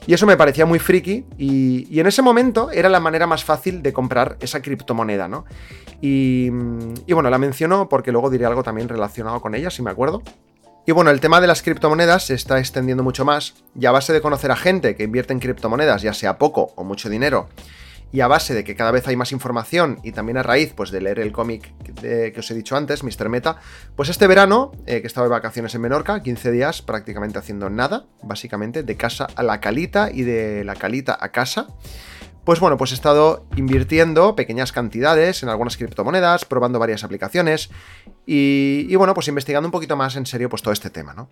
Y 0.06 0.14
eso 0.14 0.26
me 0.26 0.36
parecía 0.36 0.64
muy 0.64 0.78
friki 0.78 1.26
y, 1.36 2.00
en 2.00 2.06
ese 2.06 2.22
momento 2.22 2.70
era 2.70 2.88
la 2.88 3.00
manera 3.00 3.26
más 3.26 3.44
fácil 3.44 3.82
de 3.82 3.92
comprar 3.92 4.36
esa 4.40 4.62
criptomoneda, 4.62 5.28
¿no? 5.28 5.44
Y, 6.00 6.50
y 7.06 7.12
bueno, 7.12 7.28
la 7.28 7.38
menciono 7.38 7.88
porque 7.88 8.10
luego 8.10 8.30
diré 8.30 8.46
algo 8.46 8.62
también 8.62 8.88
relacionado 8.88 9.40
con 9.40 9.54
ella, 9.54 9.70
si 9.70 9.82
me 9.82 9.90
acuerdo. 9.90 10.22
Y 10.86 10.92
bueno, 10.92 11.10
el 11.10 11.20
tema 11.20 11.40
de 11.40 11.46
las 11.46 11.62
criptomonedas 11.62 12.26
se 12.26 12.34
está 12.34 12.58
extendiendo 12.58 13.02
mucho 13.02 13.24
más 13.24 13.54
y 13.78 13.86
a 13.86 13.92
base 13.92 14.12
de 14.12 14.20
conocer 14.20 14.50
a 14.50 14.56
gente 14.56 14.96
que 14.96 15.04
invierte 15.04 15.32
en 15.32 15.40
criptomonedas, 15.40 16.02
ya 16.02 16.14
sea 16.14 16.38
poco 16.38 16.72
o 16.74 16.84
mucho 16.84 17.08
dinero, 17.08 17.48
y 18.12 18.20
a 18.20 18.28
base 18.28 18.54
de 18.54 18.64
que 18.64 18.74
cada 18.74 18.90
vez 18.90 19.06
hay 19.06 19.16
más 19.16 19.32
información 19.32 20.00
y 20.02 20.12
también 20.12 20.38
a 20.38 20.42
raíz 20.42 20.72
pues, 20.74 20.90
de 20.90 21.00
leer 21.00 21.20
el 21.20 21.32
cómic 21.32 21.72
que 21.84 22.34
os 22.36 22.50
he 22.50 22.54
dicho 22.54 22.76
antes, 22.76 23.04
Mr. 23.04 23.28
Meta, 23.28 23.56
pues 23.94 24.08
este 24.08 24.26
verano, 24.26 24.72
eh, 24.86 25.00
que 25.00 25.06
estaba 25.06 25.26
de 25.26 25.30
vacaciones 25.30 25.74
en 25.74 25.82
Menorca, 25.82 26.22
15 26.22 26.50
días 26.50 26.82
prácticamente 26.82 27.38
haciendo 27.38 27.70
nada, 27.70 28.06
básicamente, 28.22 28.82
de 28.82 28.96
casa 28.96 29.26
a 29.36 29.42
la 29.42 29.60
calita 29.60 30.10
y 30.12 30.22
de 30.22 30.64
la 30.64 30.74
calita 30.74 31.16
a 31.20 31.30
casa, 31.30 31.68
pues 32.44 32.60
bueno, 32.60 32.76
pues 32.76 32.92
he 32.92 32.94
estado 32.94 33.46
invirtiendo 33.56 34.34
pequeñas 34.34 34.72
cantidades 34.72 35.42
en 35.42 35.48
algunas 35.48 35.76
criptomonedas, 35.76 36.44
probando 36.44 36.78
varias 36.78 37.04
aplicaciones 37.04 37.70
y, 38.26 38.94
bueno, 38.96 39.14
pues 39.14 39.28
investigando 39.28 39.66
un 39.66 39.72
poquito 39.72 39.96
más 39.96 40.16
en 40.16 40.26
serio 40.26 40.48
pues 40.48 40.62
todo 40.62 40.72
este 40.72 40.90
tema, 40.90 41.14
¿no? 41.14 41.28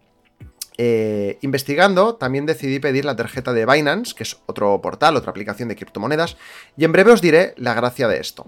Eh, 0.81 1.39
investigando, 1.41 2.15
también 2.15 2.47
decidí 2.47 2.79
pedir 2.79 3.05
la 3.05 3.17
tarjeta 3.17 3.53
de 3.53 3.67
Binance, 3.67 4.15
que 4.15 4.23
es 4.23 4.39
otro 4.47 4.81
portal, 4.81 5.17
otra 5.17 5.31
aplicación 5.31 5.69
de 5.69 5.75
criptomonedas, 5.75 6.37
y 6.77 6.85
en 6.85 6.93
breve 6.93 7.11
os 7.11 7.21
diré 7.21 7.55
la 7.57 7.75
gracia 7.75 8.07
de 8.07 8.21
esto. 8.21 8.47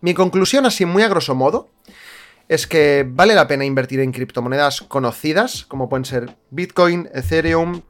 Mi 0.00 0.14
conclusión, 0.14 0.64
así 0.64 0.86
muy 0.86 1.02
a 1.02 1.08
grosso 1.08 1.34
modo, 1.34 1.68
es 2.48 2.66
que 2.66 3.06
vale 3.06 3.34
la 3.34 3.46
pena 3.46 3.66
invertir 3.66 4.00
en 4.00 4.12
criptomonedas 4.12 4.80
conocidas, 4.80 5.66
como 5.66 5.90
pueden 5.90 6.06
ser 6.06 6.36
Bitcoin, 6.50 7.10
Ethereum, 7.12 7.82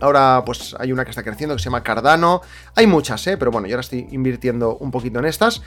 Ahora 0.00 0.42
pues 0.44 0.74
hay 0.78 0.92
una 0.92 1.04
que 1.04 1.10
está 1.10 1.22
creciendo 1.22 1.56
que 1.56 1.62
se 1.62 1.66
llama 1.66 1.82
Cardano. 1.82 2.40
Hay 2.74 2.86
muchas, 2.86 3.26
¿eh? 3.26 3.36
pero 3.36 3.50
bueno, 3.50 3.66
yo 3.66 3.74
ahora 3.74 3.82
estoy 3.82 4.06
invirtiendo 4.10 4.76
un 4.76 4.90
poquito 4.90 5.18
en 5.18 5.26
estas. 5.26 5.62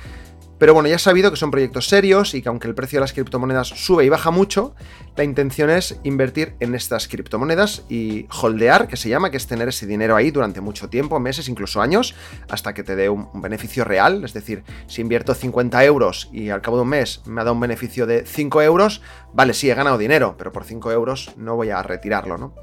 Pero 0.61 0.75
bueno, 0.75 0.87
ya 0.87 0.97
he 0.97 0.99
sabido 0.99 1.31
que 1.31 1.37
son 1.37 1.49
proyectos 1.49 1.87
serios 1.87 2.35
y 2.35 2.43
que 2.43 2.47
aunque 2.47 2.67
el 2.67 2.75
precio 2.75 2.97
de 2.97 3.01
las 3.01 3.13
criptomonedas 3.13 3.67
sube 3.67 4.05
y 4.05 4.09
baja 4.09 4.29
mucho, 4.29 4.75
la 5.15 5.23
intención 5.23 5.71
es 5.71 5.99
invertir 6.03 6.53
en 6.59 6.75
estas 6.75 7.07
criptomonedas 7.07 7.81
y 7.89 8.27
holdear, 8.29 8.87
que 8.87 8.95
se 8.95 9.09
llama, 9.09 9.31
que 9.31 9.37
es 9.37 9.47
tener 9.47 9.67
ese 9.69 9.87
dinero 9.87 10.15
ahí 10.15 10.29
durante 10.29 10.61
mucho 10.61 10.87
tiempo, 10.87 11.19
meses, 11.19 11.49
incluso 11.49 11.81
años, 11.81 12.13
hasta 12.47 12.75
que 12.75 12.83
te 12.83 12.95
dé 12.95 13.09
un, 13.09 13.27
beneficio 13.41 13.85
real. 13.85 14.23
Es 14.23 14.33
decir, 14.33 14.63
si 14.85 15.01
invierto 15.01 15.33
50 15.33 15.83
euros 15.83 16.29
y 16.31 16.51
al 16.51 16.61
cabo 16.61 16.77
de 16.77 16.83
un 16.83 16.89
mes 16.89 17.23
me 17.25 17.41
ha 17.41 17.43
dado 17.43 17.55
un 17.55 17.59
beneficio 17.59 18.05
de 18.05 18.23
5 18.27 18.61
euros, 18.61 19.01
vale, 19.33 19.55
sí, 19.55 19.67
he 19.67 19.73
ganado 19.73 19.97
dinero, 19.97 20.35
pero 20.37 20.51
por 20.51 20.63
5 20.63 20.91
euros 20.91 21.31
no 21.37 21.55
voy 21.55 21.71
a 21.71 21.81
retirarlo, 21.81 22.37
¿no? 22.37 22.53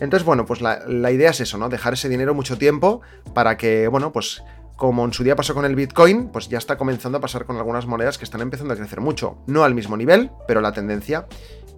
Entonces, 0.00 0.24
bueno, 0.24 0.46
pues 0.46 0.60
la, 0.60 1.10
idea 1.10 1.30
es 1.30 1.40
eso, 1.40 1.58
¿no? 1.58 1.68
Dejar 1.68 1.94
ese 1.94 2.08
dinero 2.08 2.34
mucho 2.34 2.56
tiempo 2.56 3.00
para 3.34 3.56
que, 3.56 3.88
bueno, 3.88 4.12
pues 4.12 4.42
como 4.76 5.04
en 5.04 5.12
su 5.12 5.24
día 5.24 5.34
pasó 5.34 5.54
con 5.54 5.64
el 5.64 5.74
Bitcoin, 5.74 6.28
pues 6.28 6.48
ya 6.48 6.58
está 6.58 6.78
comenzando 6.78 7.18
a 7.18 7.20
pasar 7.20 7.46
con 7.46 7.56
algunas 7.56 7.86
monedas 7.86 8.16
que 8.16 8.24
están 8.24 8.40
empezando 8.40 8.74
a 8.74 8.76
crecer 8.76 9.00
mucho. 9.00 9.38
No 9.46 9.64
al 9.64 9.74
mismo 9.74 9.96
nivel, 9.96 10.30
pero 10.46 10.60
la 10.60 10.72
tendencia 10.72 11.26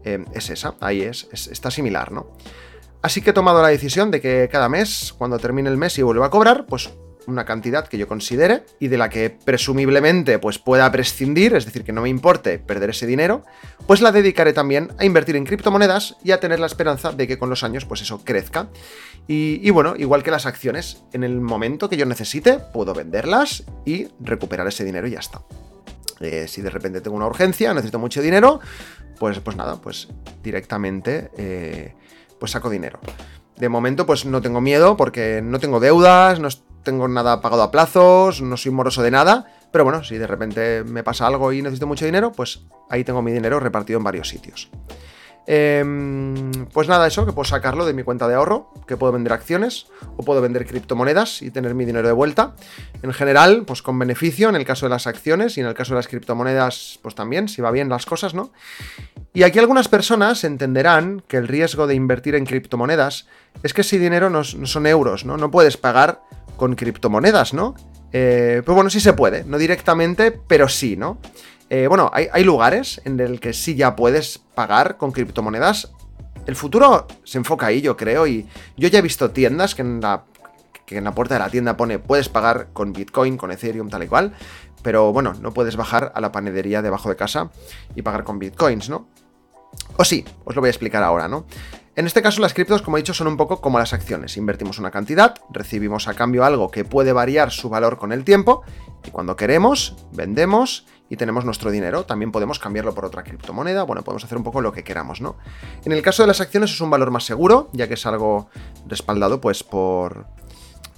eh, 0.05 0.25
es 0.35 0.51
esa, 0.51 0.75
ahí 0.81 1.01
es, 1.01 1.29
está 1.33 1.71
similar, 1.71 2.13
¿no? 2.13 2.37
Así 3.03 3.23
que 3.23 3.31
he 3.31 3.33
tomado 3.33 3.63
la 3.63 3.69
decisión 3.69 4.11
de 4.11 4.21
que 4.21 4.51
cada 4.53 4.69
mes, 4.69 5.15
cuando 5.17 5.39
termine 5.39 5.71
el 5.71 5.79
mes 5.79 5.99
y 5.99 6.03
vuelva 6.03 6.27
a 6.27 6.31
cobrar, 6.31 6.67
pues 6.67 6.91
una 7.31 7.45
cantidad 7.45 7.87
que 7.87 7.99
yo 7.99 8.07
considere 8.07 8.65
y 8.79 8.89
de 8.89 8.99
la 8.99 9.09
que 9.09 9.31
presumiblemente 9.31 10.39
pues 10.39 10.59
pueda 10.59 10.91
prescindir, 10.93 11.55
es 11.55 11.65
decir, 11.65 11.85
que 11.85 11.93
no 11.93 12.03
me 12.03 12.09
importe 12.09 12.59
perder 12.59 12.91
ese 12.91 13.07
dinero, 13.07 13.45
pues 13.87 14.01
la 14.01 14.13
dedicaré 14.13 14.53
también 14.53 14.91
a 14.99 15.05
invertir 15.05 15.37
en 15.37 15.45
criptomonedas 15.45 16.17
y 16.25 16.33
a 16.33 16.41
tener 16.41 16.61
la 16.61 16.67
esperanza 16.67 17.13
de 17.13 17.27
que 17.27 17.39
con 17.39 17.51
los 17.51 17.65
años 17.65 17.85
pues 17.85 18.03
eso 18.03 18.23
crezca. 18.25 18.69
Y, 19.27 19.71
bueno, 19.71 19.95
igual 19.97 20.25
que 20.25 20.33
las 20.33 20.45
acciones, 20.45 21.05
en 21.13 21.23
el 21.23 21.41
momento 21.41 21.89
que 21.89 21.97
yo 21.97 22.05
necesite, 22.05 22.59
puedo 22.59 22.95
venderlas 22.95 23.63
y 23.85 24.09
recuperar 24.19 24.67
ese 24.67 24.85
dinero 24.85 25.07
y 25.07 25.13
ya 25.13 25.21
está. 25.21 25.43
Eh, 26.19 26.49
si 26.49 26.63
de 26.63 26.71
repente 26.71 27.01
tengo 27.01 27.17
una 27.17 27.29
urgencia, 27.29 27.73
necesito 27.73 28.01
mucho 28.01 28.23
dinero, 28.23 28.59
pues, 29.21 29.39
pues 29.39 29.57
nada, 29.57 29.77
pues 29.81 30.09
directamente 30.43 31.31
eh, 31.37 31.95
pues 32.41 32.53
saco 32.53 32.71
dinero. 32.71 32.99
De 33.57 33.69
momento 33.69 34.07
pues 34.07 34.25
no 34.25 34.41
tengo 34.41 34.61
miedo 34.61 34.97
porque 34.97 35.43
no 35.45 35.61
tengo 35.61 35.79
deudas, 35.79 36.41
no 36.41 36.49
tengo 36.83 37.09
nada 37.09 37.41
pagado 37.41 37.63
a 37.63 37.71
plazos, 37.71 38.43
no 38.43 38.57
soy 38.57 38.73
moroso 38.73 39.03
de 39.03 39.11
nada, 39.11 39.47
pero 39.71 39.85
bueno, 39.85 40.03
si 40.05 40.19
de 40.19 40.27
repente 40.27 40.85
me 40.85 41.03
pasa 41.03 41.27
algo 41.27 41.53
y 41.53 41.63
necesito 41.63 41.87
mucho 41.87 42.05
dinero, 42.05 42.33
pues 42.33 42.61
ahí 42.89 43.05
tengo 43.05 43.23
mi 43.23 43.33
dinero 43.33 43.61
repartido 43.61 43.99
en 43.99 44.05
varios 44.05 44.29
sitios. 44.29 44.71
Em, 45.53 46.67
pues 46.73 46.87
nada, 46.87 47.09
eso, 47.09 47.27
que 47.27 47.33
puedo 47.33 47.45
sacarlo 47.45 47.85
de 47.85 47.93
mi 47.93 48.05
cuenta 48.05 48.29
de 48.29 48.35
ahorro, 48.35 48.71
que 48.87 48.97
puedo 48.97 49.13
vender 49.13 49.33
acciones 49.33 49.87
o 50.17 50.23
puedo 50.23 50.41
vender 50.41 50.65
criptomonedas 50.65 51.43
y 51.43 51.51
tener 51.51 51.75
mi 51.75 51.85
dinero 51.85 52.07
de 52.07 52.13
vuelta. 52.13 52.55
En 53.03 53.13
general, 53.13 53.65
pues 53.67 53.83
con 53.83 53.99
beneficio 53.99 54.49
en 54.49 54.55
el 54.55 54.65
caso 54.65 54.87
de 54.87 54.91
las 54.91 55.07
acciones 55.09 55.57
y 55.59 55.61
en 55.61 55.67
el 55.67 55.75
caso 55.75 55.95
de 55.95 55.97
las 55.97 56.09
criptomonedas, 56.09 57.01
pues 57.03 57.15
también, 57.15 57.49
si 57.49 57.63
va 57.63 57.73
bien 57.73 57.89
las 57.89 58.07
cosas, 58.07 58.35
¿no? 58.35 58.53
Y 59.33 59.43
aquí 59.43 59.59
algunas 59.59 59.89
personas 59.89 60.45
entenderán 60.45 61.23
que 61.27 61.37
el 61.37 61.49
riesgo 61.49 61.87
de 61.87 61.95
invertir 61.95 62.35
en 62.35 62.47
criptomonedas 62.47 63.27
es 63.63 63.75
que 63.75 63.81
ese 63.81 63.99
dinero 63.99 64.31
no, 64.31 64.45
son 64.45 64.87
euros, 64.87 65.25
¿no? 65.25 65.37
No 65.37 65.51
puedes 65.51 65.77
pagar 65.77 66.23
con 66.61 66.75
criptomonedas, 66.75 67.55
¿no? 67.55 67.75
Eh, 68.13 68.61
pues 68.67 68.75
bueno, 68.75 68.91
sí 68.91 69.01
se 69.01 69.15
puede, 69.15 69.45
no 69.45 69.57
directamente, 69.57 70.31
pero 70.31 70.69
sí, 70.69 70.95
¿no? 70.95 71.17
Eh, 71.71 71.87
bueno, 71.87 72.11
hay, 72.13 72.45
lugares 72.45 73.01
en 73.07 73.19
el 73.19 73.41
que 73.41 73.55
sí 73.55 73.77
ya 73.77 73.97
puedes 73.97 74.43
pagar 74.55 74.99
con 74.99 75.11
criptomonedas. 75.11 75.91
El 76.47 76.57
futuro 76.57 77.07
se 77.25 77.39
enfoca 77.39 77.65
ahí, 77.65 77.81
yo 77.81 77.97
creo, 77.97 78.27
y 78.27 78.47
yo 78.77 78.89
ya 78.89 78.99
he 78.99 79.03
visto 79.03 79.31
tiendas 79.31 79.75
que 79.75 79.81
en 79.81 80.03
la, 80.03 80.25
que 80.85 80.99
en 80.99 81.05
la 81.05 81.15
puerta 81.15 81.35
de 81.37 81.41
la 81.41 81.49
tienda 81.49 81.79
pone 81.79 81.99
puedes 81.99 82.29
pagar 82.29 82.69
con 82.75 82.93
Bitcoin, 82.93 83.39
con 83.39 83.51
Ethereum, 83.51 83.89
tal 83.89 84.03
y 84.03 84.09
cual, 84.09 84.35
pero 84.83 85.15
bueno, 85.15 85.33
no 85.41 85.55
puedes 85.55 85.77
bajar 85.77 86.13
a 86.15 86.21
la 86.21 86.31
panadería 86.31 86.83
debajo 86.83 87.09
de 87.09 87.17
casa 87.17 87.51
y 87.95 88.03
pagar 88.03 88.25
con 88.25 88.39
Bitcoins, 88.39 88.91
¿no? 88.91 89.09
O 89.97 90.05
sí, 90.05 90.27
os 90.45 90.55
lo 90.55 90.61
voy 90.61 90.69
a 90.69 90.73
explicar 90.73 91.03
ahora, 91.03 91.27
¿no? 91.27 91.47
En 92.01 92.07
este 92.07 92.23
caso 92.23 92.41
las 92.41 92.55
criptos, 92.55 92.81
como 92.81 92.97
he 92.97 93.01
dicho, 93.01 93.13
son 93.13 93.27
un 93.27 93.37
poco 93.37 93.61
como 93.61 93.79
las 93.79 93.93
acciones. 93.93 94.39
Invertimos 94.39 94.79
una 94.79 94.91
cantidad, 94.91 95.35
recibimos 95.51 96.09
a 96.09 96.15
cambio 96.15 96.47
algo 96.47 96.71
que 96.71 96.83
puede 96.83 97.13
variar 97.13 97.51
su 97.51 97.69
valor 97.69 97.99
con 97.99 98.11
el 98.11 98.25
tiempo 98.25 98.63
y 99.07 99.11
cuando 99.11 99.37
queremos, 99.37 99.97
vendemos 100.11 100.87
y 101.11 101.17
tenemos 101.17 101.45
nuestro 101.45 101.71
dinero. 101.71 102.07
También 102.07 102.33
podemos 102.33 102.59
cambiarlo 102.59 102.95
por 102.95 103.05
otra 103.05 103.23
criptomoneda. 103.23 103.83
Bueno, 103.83 104.03
podemos 104.03 104.25
hacer 104.25 104.39
un 104.39 104.45
poco 104.45 104.63
lo 104.63 104.73
que 104.73 104.83
queramos, 104.83 105.21
¿no? 105.21 105.37
En 105.85 105.93
el 105.93 106.01
caso 106.01 106.23
de 106.23 106.29
las 106.29 106.41
acciones 106.41 106.71
es 106.71 106.81
un 106.81 106.89
valor 106.89 107.11
más 107.11 107.25
seguro, 107.25 107.69
ya 107.75 107.87
que 107.87 107.93
es 107.93 108.07
algo 108.07 108.49
respaldado 108.87 109.43
pues 109.43 109.63
por, 109.63 110.25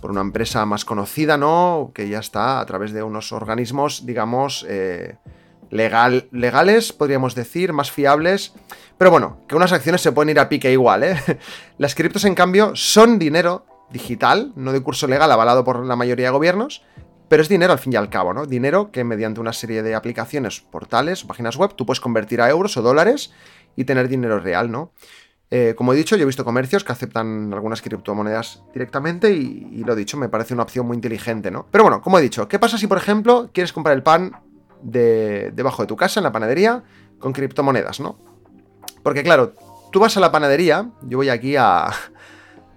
por 0.00 0.12
una 0.12 0.20
empresa 0.20 0.64
más 0.66 0.84
conocida, 0.84 1.36
¿no? 1.36 1.90
Que 1.92 2.08
ya 2.08 2.20
está 2.20 2.60
a 2.60 2.66
través 2.66 2.92
de 2.92 3.02
unos 3.02 3.32
organismos, 3.32 4.06
digamos, 4.06 4.64
eh, 4.68 5.16
legal, 5.72 6.28
legales, 6.30 6.92
podríamos 6.92 7.34
decir, 7.34 7.72
más 7.72 7.90
fiables. 7.90 8.52
Pero 8.98 9.10
bueno, 9.10 9.38
que 9.48 9.56
unas 9.56 9.72
acciones 9.72 10.02
se 10.02 10.12
pueden 10.12 10.28
ir 10.28 10.38
a 10.38 10.48
pique 10.48 10.70
igual, 10.70 11.02
¿eh? 11.02 11.16
Las 11.78 11.94
criptos, 11.94 12.24
en 12.24 12.34
cambio, 12.34 12.76
son 12.76 13.18
dinero 13.18 13.66
digital, 13.90 14.52
no 14.54 14.72
de 14.72 14.80
curso 14.82 15.06
legal 15.06 15.32
avalado 15.32 15.64
por 15.64 15.84
la 15.84 15.96
mayoría 15.96 16.26
de 16.26 16.32
gobiernos, 16.32 16.82
pero 17.28 17.42
es 17.42 17.48
dinero 17.48 17.72
al 17.72 17.78
fin 17.78 17.94
y 17.94 17.96
al 17.96 18.10
cabo, 18.10 18.34
¿no? 18.34 18.46
Dinero 18.46 18.92
que 18.92 19.02
mediante 19.02 19.40
una 19.40 19.54
serie 19.54 19.82
de 19.82 19.94
aplicaciones, 19.94 20.60
portales, 20.60 21.24
páginas 21.24 21.56
web, 21.56 21.74
tú 21.74 21.86
puedes 21.86 22.00
convertir 22.00 22.42
a 22.42 22.50
euros 22.50 22.76
o 22.76 22.82
dólares 22.82 23.32
y 23.74 23.84
tener 23.84 24.08
dinero 24.08 24.38
real, 24.38 24.70
¿no? 24.70 24.92
Eh, 25.50 25.74
como 25.74 25.94
he 25.94 25.96
dicho, 25.96 26.16
yo 26.16 26.22
he 26.22 26.26
visto 26.26 26.44
comercios 26.44 26.84
que 26.84 26.92
aceptan 26.92 27.52
algunas 27.52 27.82
criptomonedas 27.82 28.62
directamente 28.72 29.32
y, 29.32 29.82
lo 29.84 29.94
he 29.94 29.96
dicho, 29.96 30.16
me 30.16 30.28
parece 30.28 30.54
una 30.54 30.62
opción 30.62 30.86
muy 30.86 30.96
inteligente, 30.96 31.50
¿no? 31.50 31.66
Pero 31.70 31.84
bueno, 31.84 32.00
como 32.02 32.18
he 32.18 32.22
dicho, 32.22 32.48
¿qué 32.48 32.58
pasa 32.58 32.78
si, 32.78 32.86
por 32.86 32.98
ejemplo, 32.98 33.50
quieres 33.52 33.72
comprar 33.72 33.96
el 33.96 34.02
pan 34.02 34.32
de, 34.82 35.50
debajo 35.52 35.82
de 35.82 35.86
tu 35.86 35.96
casa, 35.96 36.20
en 36.20 36.24
la 36.24 36.32
panadería, 36.32 36.82
con 37.18 37.32
criptomonedas, 37.32 38.00
¿no? 38.00 38.18
Porque 39.02 39.22
claro, 39.22 39.54
tú 39.90 40.00
vas 40.00 40.16
a 40.16 40.20
la 40.20 40.32
panadería, 40.32 40.90
yo 41.02 41.18
voy 41.18 41.28
aquí 41.28 41.56
a, 41.56 41.90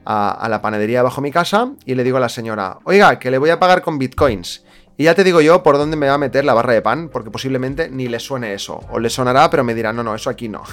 a, 0.06 0.48
la 0.50 0.62
panadería 0.62 1.04
bajo 1.04 1.22
mi 1.22 1.32
casa 1.32 1.72
y 1.86 1.96
le 1.96 2.04
digo 2.04 2.18
a 2.18 2.22
la 2.22 2.30
señora, 2.30 2.80
oiga, 2.84 3.20
que 3.20 3.32
le 3.32 3.38
voy 3.38 3.50
a 3.50 3.60
pagar 3.60 3.82
con 3.82 3.98
bitcoins. 3.98 4.64
Y 4.98 5.06
ya 5.06 5.16
te 5.16 5.24
digo 5.24 5.42
yo 5.42 5.62
por 5.62 5.78
dónde 5.78 5.98
me 5.98 6.08
va 6.08 6.14
a 6.14 6.18
meter 6.18 6.46
la 6.46 6.54
barra 6.54 6.74
de 6.74 6.82
pan, 6.82 7.10
porque 7.10 7.32
posiblemente 7.32 7.90
ni 7.90 8.08
le 8.08 8.20
suene 8.20 8.54
eso. 8.54 8.80
O 8.92 9.00
le 9.00 9.10
sonará, 9.10 9.50
pero 9.50 9.64
me 9.64 9.74
dirá, 9.74 9.92
no, 9.92 10.04
no, 10.04 10.16
eso 10.16 10.30
aquí 10.30 10.48
no. 10.48 10.64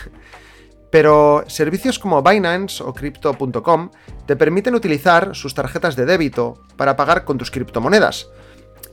Pero 0.90 1.44
servicios 1.48 1.98
como 1.98 2.22
Binance 2.22 2.84
o 2.84 2.92
Crypto.com 2.92 3.90
te 4.26 4.36
permiten 4.36 4.74
utilizar 4.74 5.34
sus 5.34 5.54
tarjetas 5.54 5.96
de 5.96 6.04
débito 6.04 6.62
para 6.76 6.96
pagar 6.96 7.24
con 7.24 7.38
tus 7.38 7.50
criptomonedas. 7.50 8.28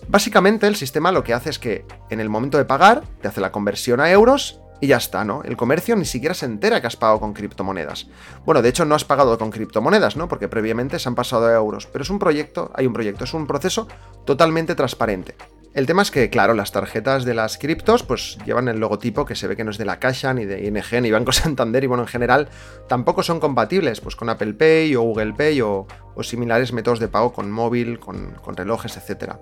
Básicamente 0.08 0.68
el 0.68 0.76
sistema 0.76 1.12
lo 1.12 1.24
que 1.24 1.34
hace 1.34 1.50
es 1.50 1.60
que 1.60 1.86
en 2.10 2.20
el 2.20 2.30
momento 2.30 2.58
de 2.58 2.66
pagar 2.66 3.04
te 3.22 3.28
hace 3.28 3.42
la 3.42 3.52
conversión 3.52 4.00
a 4.00 4.10
euros 4.10 4.62
y 4.82 4.88
ya 4.88 4.98
está, 4.98 5.26
¿no? 5.26 5.44
El 5.44 5.58
comercio 5.58 5.96
ni 5.96 6.06
siquiera 6.06 6.34
se 6.34 6.46
entera 6.46 6.82
que 6.82 6.88
has 6.88 6.96
pagado 6.96 7.20
con 7.20 7.34
criptomonedas. 7.34 8.08
Bueno, 8.46 8.62
de 8.62 8.70
hecho 8.70 8.86
no 8.86 8.96
has 8.96 9.04
pagado 9.04 9.38
con 9.38 9.52
criptomonedas, 9.52 10.16
¿no? 10.16 10.28
Porque 10.28 10.48
previamente 10.48 11.00
se 11.00 11.10
han 11.10 11.16
pasado 11.16 11.48
a 11.48 11.54
euros. 11.54 11.86
Pero 11.88 12.04
es 12.04 12.10
un 12.10 12.20
proyecto, 12.20 12.72
hay 12.74 12.88
un 12.88 12.94
proyecto, 12.94 13.26
es 13.26 13.34
un 13.34 13.46
proceso 13.46 13.88
totalmente 14.26 14.76
transparente. 14.76 15.36
El 15.76 15.86
tema 15.86 16.02
es 16.02 16.10
que, 16.10 16.32
claro, 16.32 16.56
las 16.56 16.72
tarjetas 16.72 17.26
de 17.26 17.36
las 17.36 17.60
criptos 17.60 18.02
pues 18.02 18.40
llevan 18.44 18.68
el 18.70 18.80
logotipo 18.80 19.26
que 19.26 19.36
se 19.36 19.48
ve 19.48 19.56
que 19.56 19.64
no 19.64 19.70
es 19.70 19.78
de 19.78 19.86
la 19.86 20.00
Caixa, 20.00 20.34
ni 20.34 20.46
de 20.46 20.66
ING, 20.66 21.02
ni 21.02 21.12
Banco 21.12 21.32
Santander, 21.34 21.84
y 21.84 21.88
bueno, 21.88 22.04
en 22.04 22.10
general 22.10 22.50
tampoco 22.88 23.22
son 23.22 23.40
compatibles 23.40 24.02
pues 24.02 24.16
con 24.16 24.30
Apple 24.30 24.56
Pay 24.56 24.96
o 24.96 25.04
Google 25.04 25.34
Pay 25.34 25.62
o, 25.62 25.86
similares 26.22 26.74
métodos 26.74 27.00
de 27.00 27.08
pago 27.08 27.32
con 27.32 27.50
móvil, 27.50 28.00
con, 28.00 28.32
con 28.42 28.58
relojes, 28.58 28.98
etcétera. 28.98 29.40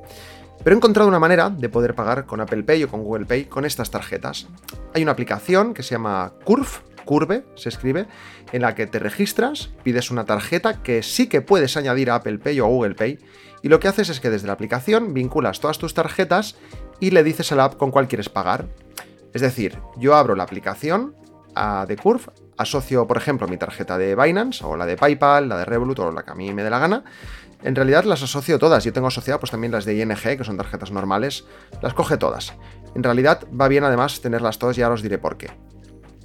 Pero 0.63 0.75
he 0.75 0.77
encontrado 0.77 1.07
una 1.07 1.19
manera 1.19 1.49
de 1.49 1.69
poder 1.69 1.95
pagar 1.95 2.25
con 2.25 2.41
Apple 2.41 2.63
Pay 2.63 2.83
o 2.83 2.89
con 2.89 3.03
Google 3.03 3.25
Pay 3.25 3.45
con 3.45 3.65
estas 3.65 3.89
tarjetas. 3.91 4.47
Hay 4.93 5.03
una 5.03 5.13
aplicación 5.13 5.73
que 5.73 5.83
se 5.83 5.95
llama 5.95 6.33
Curve, 6.43 6.67
Curve 7.05 7.45
se 7.55 7.69
escribe, 7.69 8.05
en 8.51 8.61
la 8.61 8.75
que 8.75 8.85
te 8.85 8.99
registras, 8.99 9.69
pides 9.83 10.11
una 10.11 10.25
tarjeta 10.25 10.83
que 10.83 11.03
sí 11.03 11.27
que 11.27 11.41
puedes 11.41 11.77
añadir 11.77 12.11
a 12.11 12.15
Apple 12.15 12.37
Pay 12.39 12.59
o 12.59 12.65
a 12.65 12.67
Google 12.67 12.95
Pay, 12.95 13.17
y 13.63 13.69
lo 13.69 13.79
que 13.79 13.87
haces 13.87 14.09
es 14.09 14.19
que 14.19 14.29
desde 14.29 14.47
la 14.47 14.53
aplicación 14.53 15.13
vinculas 15.13 15.59
todas 15.59 15.77
tus 15.77 15.93
tarjetas 15.93 16.57
y 16.99 17.11
le 17.11 17.23
dices 17.23 17.51
a 17.51 17.55
la 17.55 17.65
app 17.65 17.77
con 17.77 17.91
cuál 17.91 18.07
quieres 18.07 18.29
pagar. 18.29 18.67
Es 19.33 19.41
decir, 19.41 19.79
yo 19.97 20.15
abro 20.15 20.35
la 20.35 20.43
aplicación 20.43 21.15
de 21.87 21.95
Curve, 21.95 22.25
asocio, 22.57 23.07
por 23.07 23.17
ejemplo, 23.17 23.47
mi 23.47 23.57
tarjeta 23.57 23.97
de 23.97 24.15
Binance 24.15 24.63
o 24.65 24.75
la 24.75 24.85
de 24.85 24.97
PayPal, 24.97 25.47
la 25.47 25.57
de 25.57 25.65
Revolut 25.65 25.99
o 25.99 26.11
la 26.11 26.23
que 26.23 26.31
a 26.31 26.35
mí 26.35 26.53
me 26.53 26.63
dé 26.63 26.69
la 26.69 26.79
gana, 26.79 27.03
en 27.63 27.75
realidad 27.75 28.03
las 28.03 28.23
asocio 28.23 28.59
todas. 28.59 28.83
Yo 28.83 28.93
tengo 28.93 29.07
asociado 29.07 29.39
pues 29.39 29.51
también 29.51 29.71
las 29.71 29.85
de 29.85 29.95
ING, 29.95 30.15
que 30.15 30.43
son 30.43 30.57
tarjetas 30.57 30.91
normales. 30.91 31.45
Las 31.81 31.93
coge 31.93 32.17
todas. 32.17 32.53
En 32.95 33.03
realidad 33.03 33.47
va 33.49 33.67
bien 33.67 33.83
además 33.83 34.21
tenerlas 34.21 34.59
todas 34.59 34.77
y 34.77 34.81
ahora 34.81 34.95
os 34.95 35.01
diré 35.01 35.17
por 35.17 35.37
qué. 35.37 35.49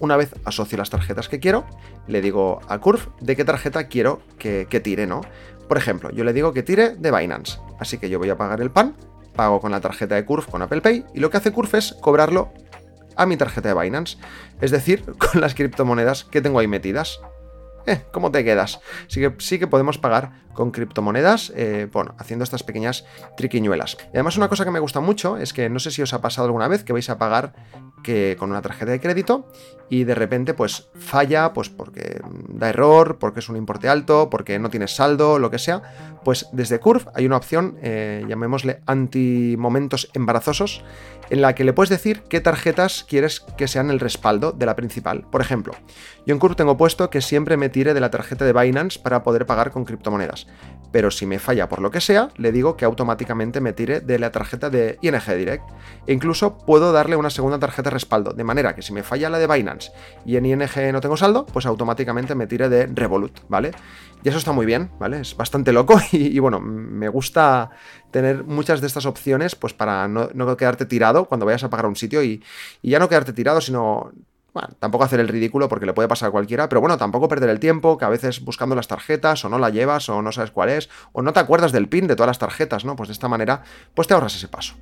Una 0.01 0.17
vez 0.17 0.35
asocio 0.45 0.77
las 0.79 0.91
tarjetas 0.91 1.29
que 1.29 1.39
quiero, 1.39 1.65
le 2.09 2.21
digo 2.21 2.61
a 2.69 2.79
Curve 2.79 3.05
de 3.21 3.37
qué 3.37 3.45
tarjeta 3.45 3.87
quiero 3.87 4.21
que, 4.39 4.67
que 4.69 4.81
tire, 4.81 5.07
¿no? 5.07 5.21
Por 5.69 5.79
ejemplo, 5.79 6.11
yo 6.11 6.25
le 6.25 6.33
digo 6.33 6.53
que 6.53 6.63
tire 6.63 6.97
de 6.97 7.11
Binance. 7.13 7.59
Así 7.79 7.99
que 7.99 8.11
yo 8.11 8.19
voy 8.19 8.29
a 8.29 8.37
pagar 8.37 8.61
el 8.61 8.71
pan, 8.71 8.97
pago 9.35 9.61
con 9.61 9.71
la 9.71 9.81
tarjeta 9.81 10.17
de 10.17 10.25
Curve 10.25 10.47
con 10.51 10.61
Apple 10.61 10.81
Pay 10.81 11.05
y 11.15 11.21
lo 11.21 11.31
que 11.31 11.37
hace 11.37 11.53
Curve 11.53 11.79
es 11.79 11.95
cobrarlo 12.01 12.53
a 13.17 13.27
mi 13.27 13.37
tarjeta 13.37 13.69
de 13.69 13.81
Binance. 13.81 14.19
Es 14.61 14.71
decir, 14.71 15.05
con 15.19 15.41
las 15.41 15.55
criptomonedas 15.55 16.25
que 16.25 16.41
tengo 16.41 16.59
ahí 16.59 16.69
metidas. 16.69 17.21
Eh, 17.87 18.03
¿cómo 18.13 18.31
te 18.31 18.45
quedas? 18.45 18.81
Sí 19.09 19.21
que, 19.21 19.35
sí 19.39 19.59
que 19.59 19.67
podemos 19.67 19.99
pagar 19.99 20.45
con 20.55 20.71
criptomonedas, 20.71 21.53
eh, 21.57 21.89
bueno, 21.93 22.15
haciendo 22.19 22.45
estas 22.45 22.63
pequeñas 22.63 23.05
triquiñuelas. 23.37 23.97
Y 24.07 24.17
además 24.17 24.37
una 24.37 24.49
cosa 24.49 24.65
que 24.65 24.71
me 24.71 24.81
gusta 24.81 25.01
mucho 25.01 25.37
es 25.37 25.53
que 25.53 25.69
no 25.69 25.79
sé 25.79 25.91
si 25.91 26.03
os 26.03 26.13
ha 26.13 26.21
pasado 26.21 26.47
alguna 26.47 26.69
vez 26.69 26.85
que 26.85 26.93
vais 26.93 27.09
a 27.11 27.19
pagar 27.19 27.53
que 28.03 28.37
con 28.39 28.51
una 28.51 28.63
tarjeta 28.63 28.91
de 28.91 29.01
crédito 29.01 29.49
y 29.89 30.05
de 30.05 30.15
repente 30.15 30.55
pues 30.55 30.89
falla, 30.95 31.53
pues 31.53 31.69
porque 31.69 32.21
da 32.49 32.69
error, 32.69 33.19
porque 33.19 33.41
es 33.41 33.49
un 33.49 33.57
importe 33.57 33.89
alto, 33.89 34.29
porque 34.31 34.59
no 34.59 34.71
tienes 34.71 34.95
saldo, 34.97 35.39
lo 35.39 35.51
que 35.51 35.59
sea, 35.59 35.83
pues 36.25 36.49
desde 36.53 36.81
Curve 36.81 37.11
hay 37.15 37.27
una 37.27 37.37
opción, 37.37 37.79
eh, 37.83 38.25
llamémosle 38.29 38.81
anti-momentos 38.87 40.11
embarazosos, 40.15 40.83
en 41.31 41.41
la 41.41 41.55
que 41.55 41.65
le 41.65 41.73
puedes 41.73 41.91
decir 41.91 42.23
qué 42.29 42.41
tarjetas 42.41 43.05
quieres 43.09 43.41
que 43.41 43.69
sean 43.69 43.91
el 43.91 44.01
respaldo 44.01 44.53
de 44.53 44.67
la 44.67 44.77
principal. 44.77 45.23
Por 45.31 45.41
ejemplo, 45.41 45.73
yo 46.27 46.35
en 46.35 46.39
Curve 46.39 46.57
tengo 46.57 46.77
puesto 46.77 47.11
que 47.11 47.21
siempre 47.21 47.57
me 47.57 47.69
tire 47.69 47.95
de 47.95 48.01
la 48.01 48.11
tarjeta 48.11 48.45
de 48.45 48.53
Binance 48.53 48.99
para 48.99 49.23
poder 49.23 49.47
pagar 49.47 49.71
con 49.71 49.85
criptomonedas. 49.85 50.42
Pero 50.93 51.11
si 51.11 51.25
me 51.25 51.39
falla 51.39 51.69
por 51.69 51.81
lo 51.81 51.91
que 51.91 52.01
sea, 52.01 52.29
le 52.37 52.53
digo 52.53 52.77
que 52.77 52.85
automáticamente 52.85 53.61
me 53.61 53.73
tire 53.73 54.01
de 54.01 54.19
la 54.19 54.31
tarjeta 54.31 54.69
de 54.69 54.99
ING 55.01 55.23
Direct. 55.27 55.65
E 56.07 56.13
incluso 56.13 56.59
puedo 56.59 56.93
darle 56.93 57.17
una 57.17 57.31
segunda 57.31 57.59
tarjeta 57.59 57.89
respaldo, 57.89 58.33
de 58.33 58.45
manera 58.45 58.75
que 58.75 58.83
si 58.83 58.93
me 58.93 59.03
falla 59.03 59.31
la 59.31 59.39
de 59.39 59.47
Binance 59.47 59.91
y 60.27 60.37
en 60.37 60.45
ING 60.45 60.93
no 60.93 61.01
tengo 61.01 61.17
saldo, 61.17 61.47
pues 61.47 61.65
automáticamente 61.65 62.35
me 62.35 62.47
tire 62.47 62.69
de 62.69 62.87
Revolut, 62.87 63.41
¿vale? 63.49 63.73
Y 64.23 64.29
eso 64.29 64.39
está 64.39 64.53
muy 64.53 64.67
bien, 64.67 64.91
¿vale? 65.01 65.21
Es 65.21 65.37
bastante 65.37 65.73
loco 65.73 65.99
y, 66.13 66.39
bueno, 66.39 66.61
me 66.61 67.09
gusta 67.09 67.71
tener 68.11 68.45
muchas 68.45 68.83
de 68.83 68.87
estas 68.87 69.07
opciones 69.07 69.57
pues 69.57 69.73
para 69.73 70.07
no, 70.09 70.57
quedarte 70.57 70.85
tirado 70.85 71.25
cuando 71.25 71.47
vayas 71.47 71.65
a 71.65 71.71
pagar 71.71 71.87
un 71.87 71.97
sitio 71.97 72.23
y, 72.23 72.45
y 72.83 72.91
ya 72.91 72.99
no 72.99 73.09
quedarte 73.09 73.33
tirado, 73.33 73.63
sino 73.63 74.13
bueno, 74.55 74.69
tampoco 74.79 75.05
hacer 75.05 75.21
el 75.21 75.29
ridículo 75.29 75.69
porque 75.69 75.87
le 75.87 75.95
puede 75.95 76.09
pasar 76.09 76.29
a 76.29 76.33
cualquiera, 76.33 76.69
pero 76.69 76.81
bueno, 76.81 76.99
tampoco 76.99 77.29
perder 77.29 77.49
el 77.51 77.61
tiempo, 77.61 77.97
que 77.97 78.05
a 78.05 78.09
veces 78.09 78.45
buscando 78.45 78.75
las 78.75 78.89
tarjetas 78.89 79.45
o 79.45 79.49
no 79.49 79.59
la 79.59 79.71
llevas 79.71 80.09
o 80.09 80.21
no 80.21 80.33
sabes 80.33 80.51
cuál 80.51 80.69
es, 80.69 80.91
o 81.13 81.23
no 81.23 81.33
te 81.33 81.41
acuerdas 81.41 81.73
del 81.73 81.89
pin 81.89 82.07
de 82.07 82.17
todas 82.17 82.29
las 82.29 82.39
tarjetas, 82.39 82.85
¿no? 82.85 82.97
Pues 82.97 83.09
de 83.09 83.15
esta 83.15 83.29
manera, 83.29 83.63
pues 83.95 84.09
te 84.09 84.15
ahorras 84.15 84.35
ese 84.35 84.49
paso. 84.49 84.75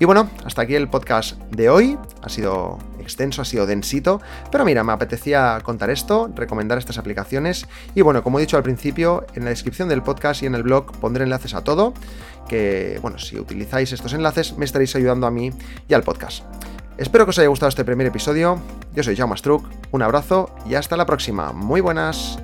Y 0.00 0.04
bueno, 0.04 0.30
hasta 0.44 0.62
aquí 0.62 0.76
el 0.76 0.88
podcast 0.88 1.40
de 1.50 1.68
hoy. 1.68 1.98
Ha 2.22 2.28
sido 2.28 2.78
extenso, 3.00 3.42
ha 3.42 3.44
sido 3.44 3.66
densito, 3.66 4.20
pero 4.52 4.64
mira, 4.64 4.84
me 4.84 4.92
apetecía 4.92 5.58
contar 5.64 5.90
esto, 5.90 6.30
recomendar 6.36 6.78
estas 6.78 6.98
aplicaciones. 6.98 7.66
Y 7.96 8.02
bueno, 8.02 8.22
como 8.22 8.38
he 8.38 8.42
dicho 8.42 8.56
al 8.56 8.62
principio, 8.62 9.26
en 9.34 9.42
la 9.44 9.50
descripción 9.50 9.88
del 9.88 10.02
podcast 10.02 10.42
y 10.44 10.46
en 10.46 10.54
el 10.54 10.62
blog 10.62 10.92
pondré 11.00 11.24
enlaces 11.24 11.54
a 11.54 11.64
todo, 11.64 11.94
que 12.48 13.00
bueno, 13.02 13.18
si 13.18 13.40
utilizáis 13.40 13.92
estos 13.92 14.12
enlaces 14.12 14.56
me 14.56 14.64
estaréis 14.64 14.94
ayudando 14.94 15.26
a 15.26 15.32
mí 15.32 15.50
y 15.88 15.94
al 15.94 16.04
podcast. 16.04 16.44
Espero 16.98 17.24
que 17.24 17.30
os 17.30 17.38
haya 17.38 17.48
gustado 17.48 17.68
este 17.68 17.84
primer 17.84 18.08
episodio. 18.08 18.60
Yo 18.92 19.04
soy 19.04 19.14
Jaume 19.14 19.36
Struck, 19.36 19.64
un 19.92 20.02
abrazo 20.02 20.50
y 20.68 20.74
hasta 20.74 20.96
la 20.96 21.06
próxima. 21.06 21.52
Muy 21.52 21.80
buenas. 21.80 22.40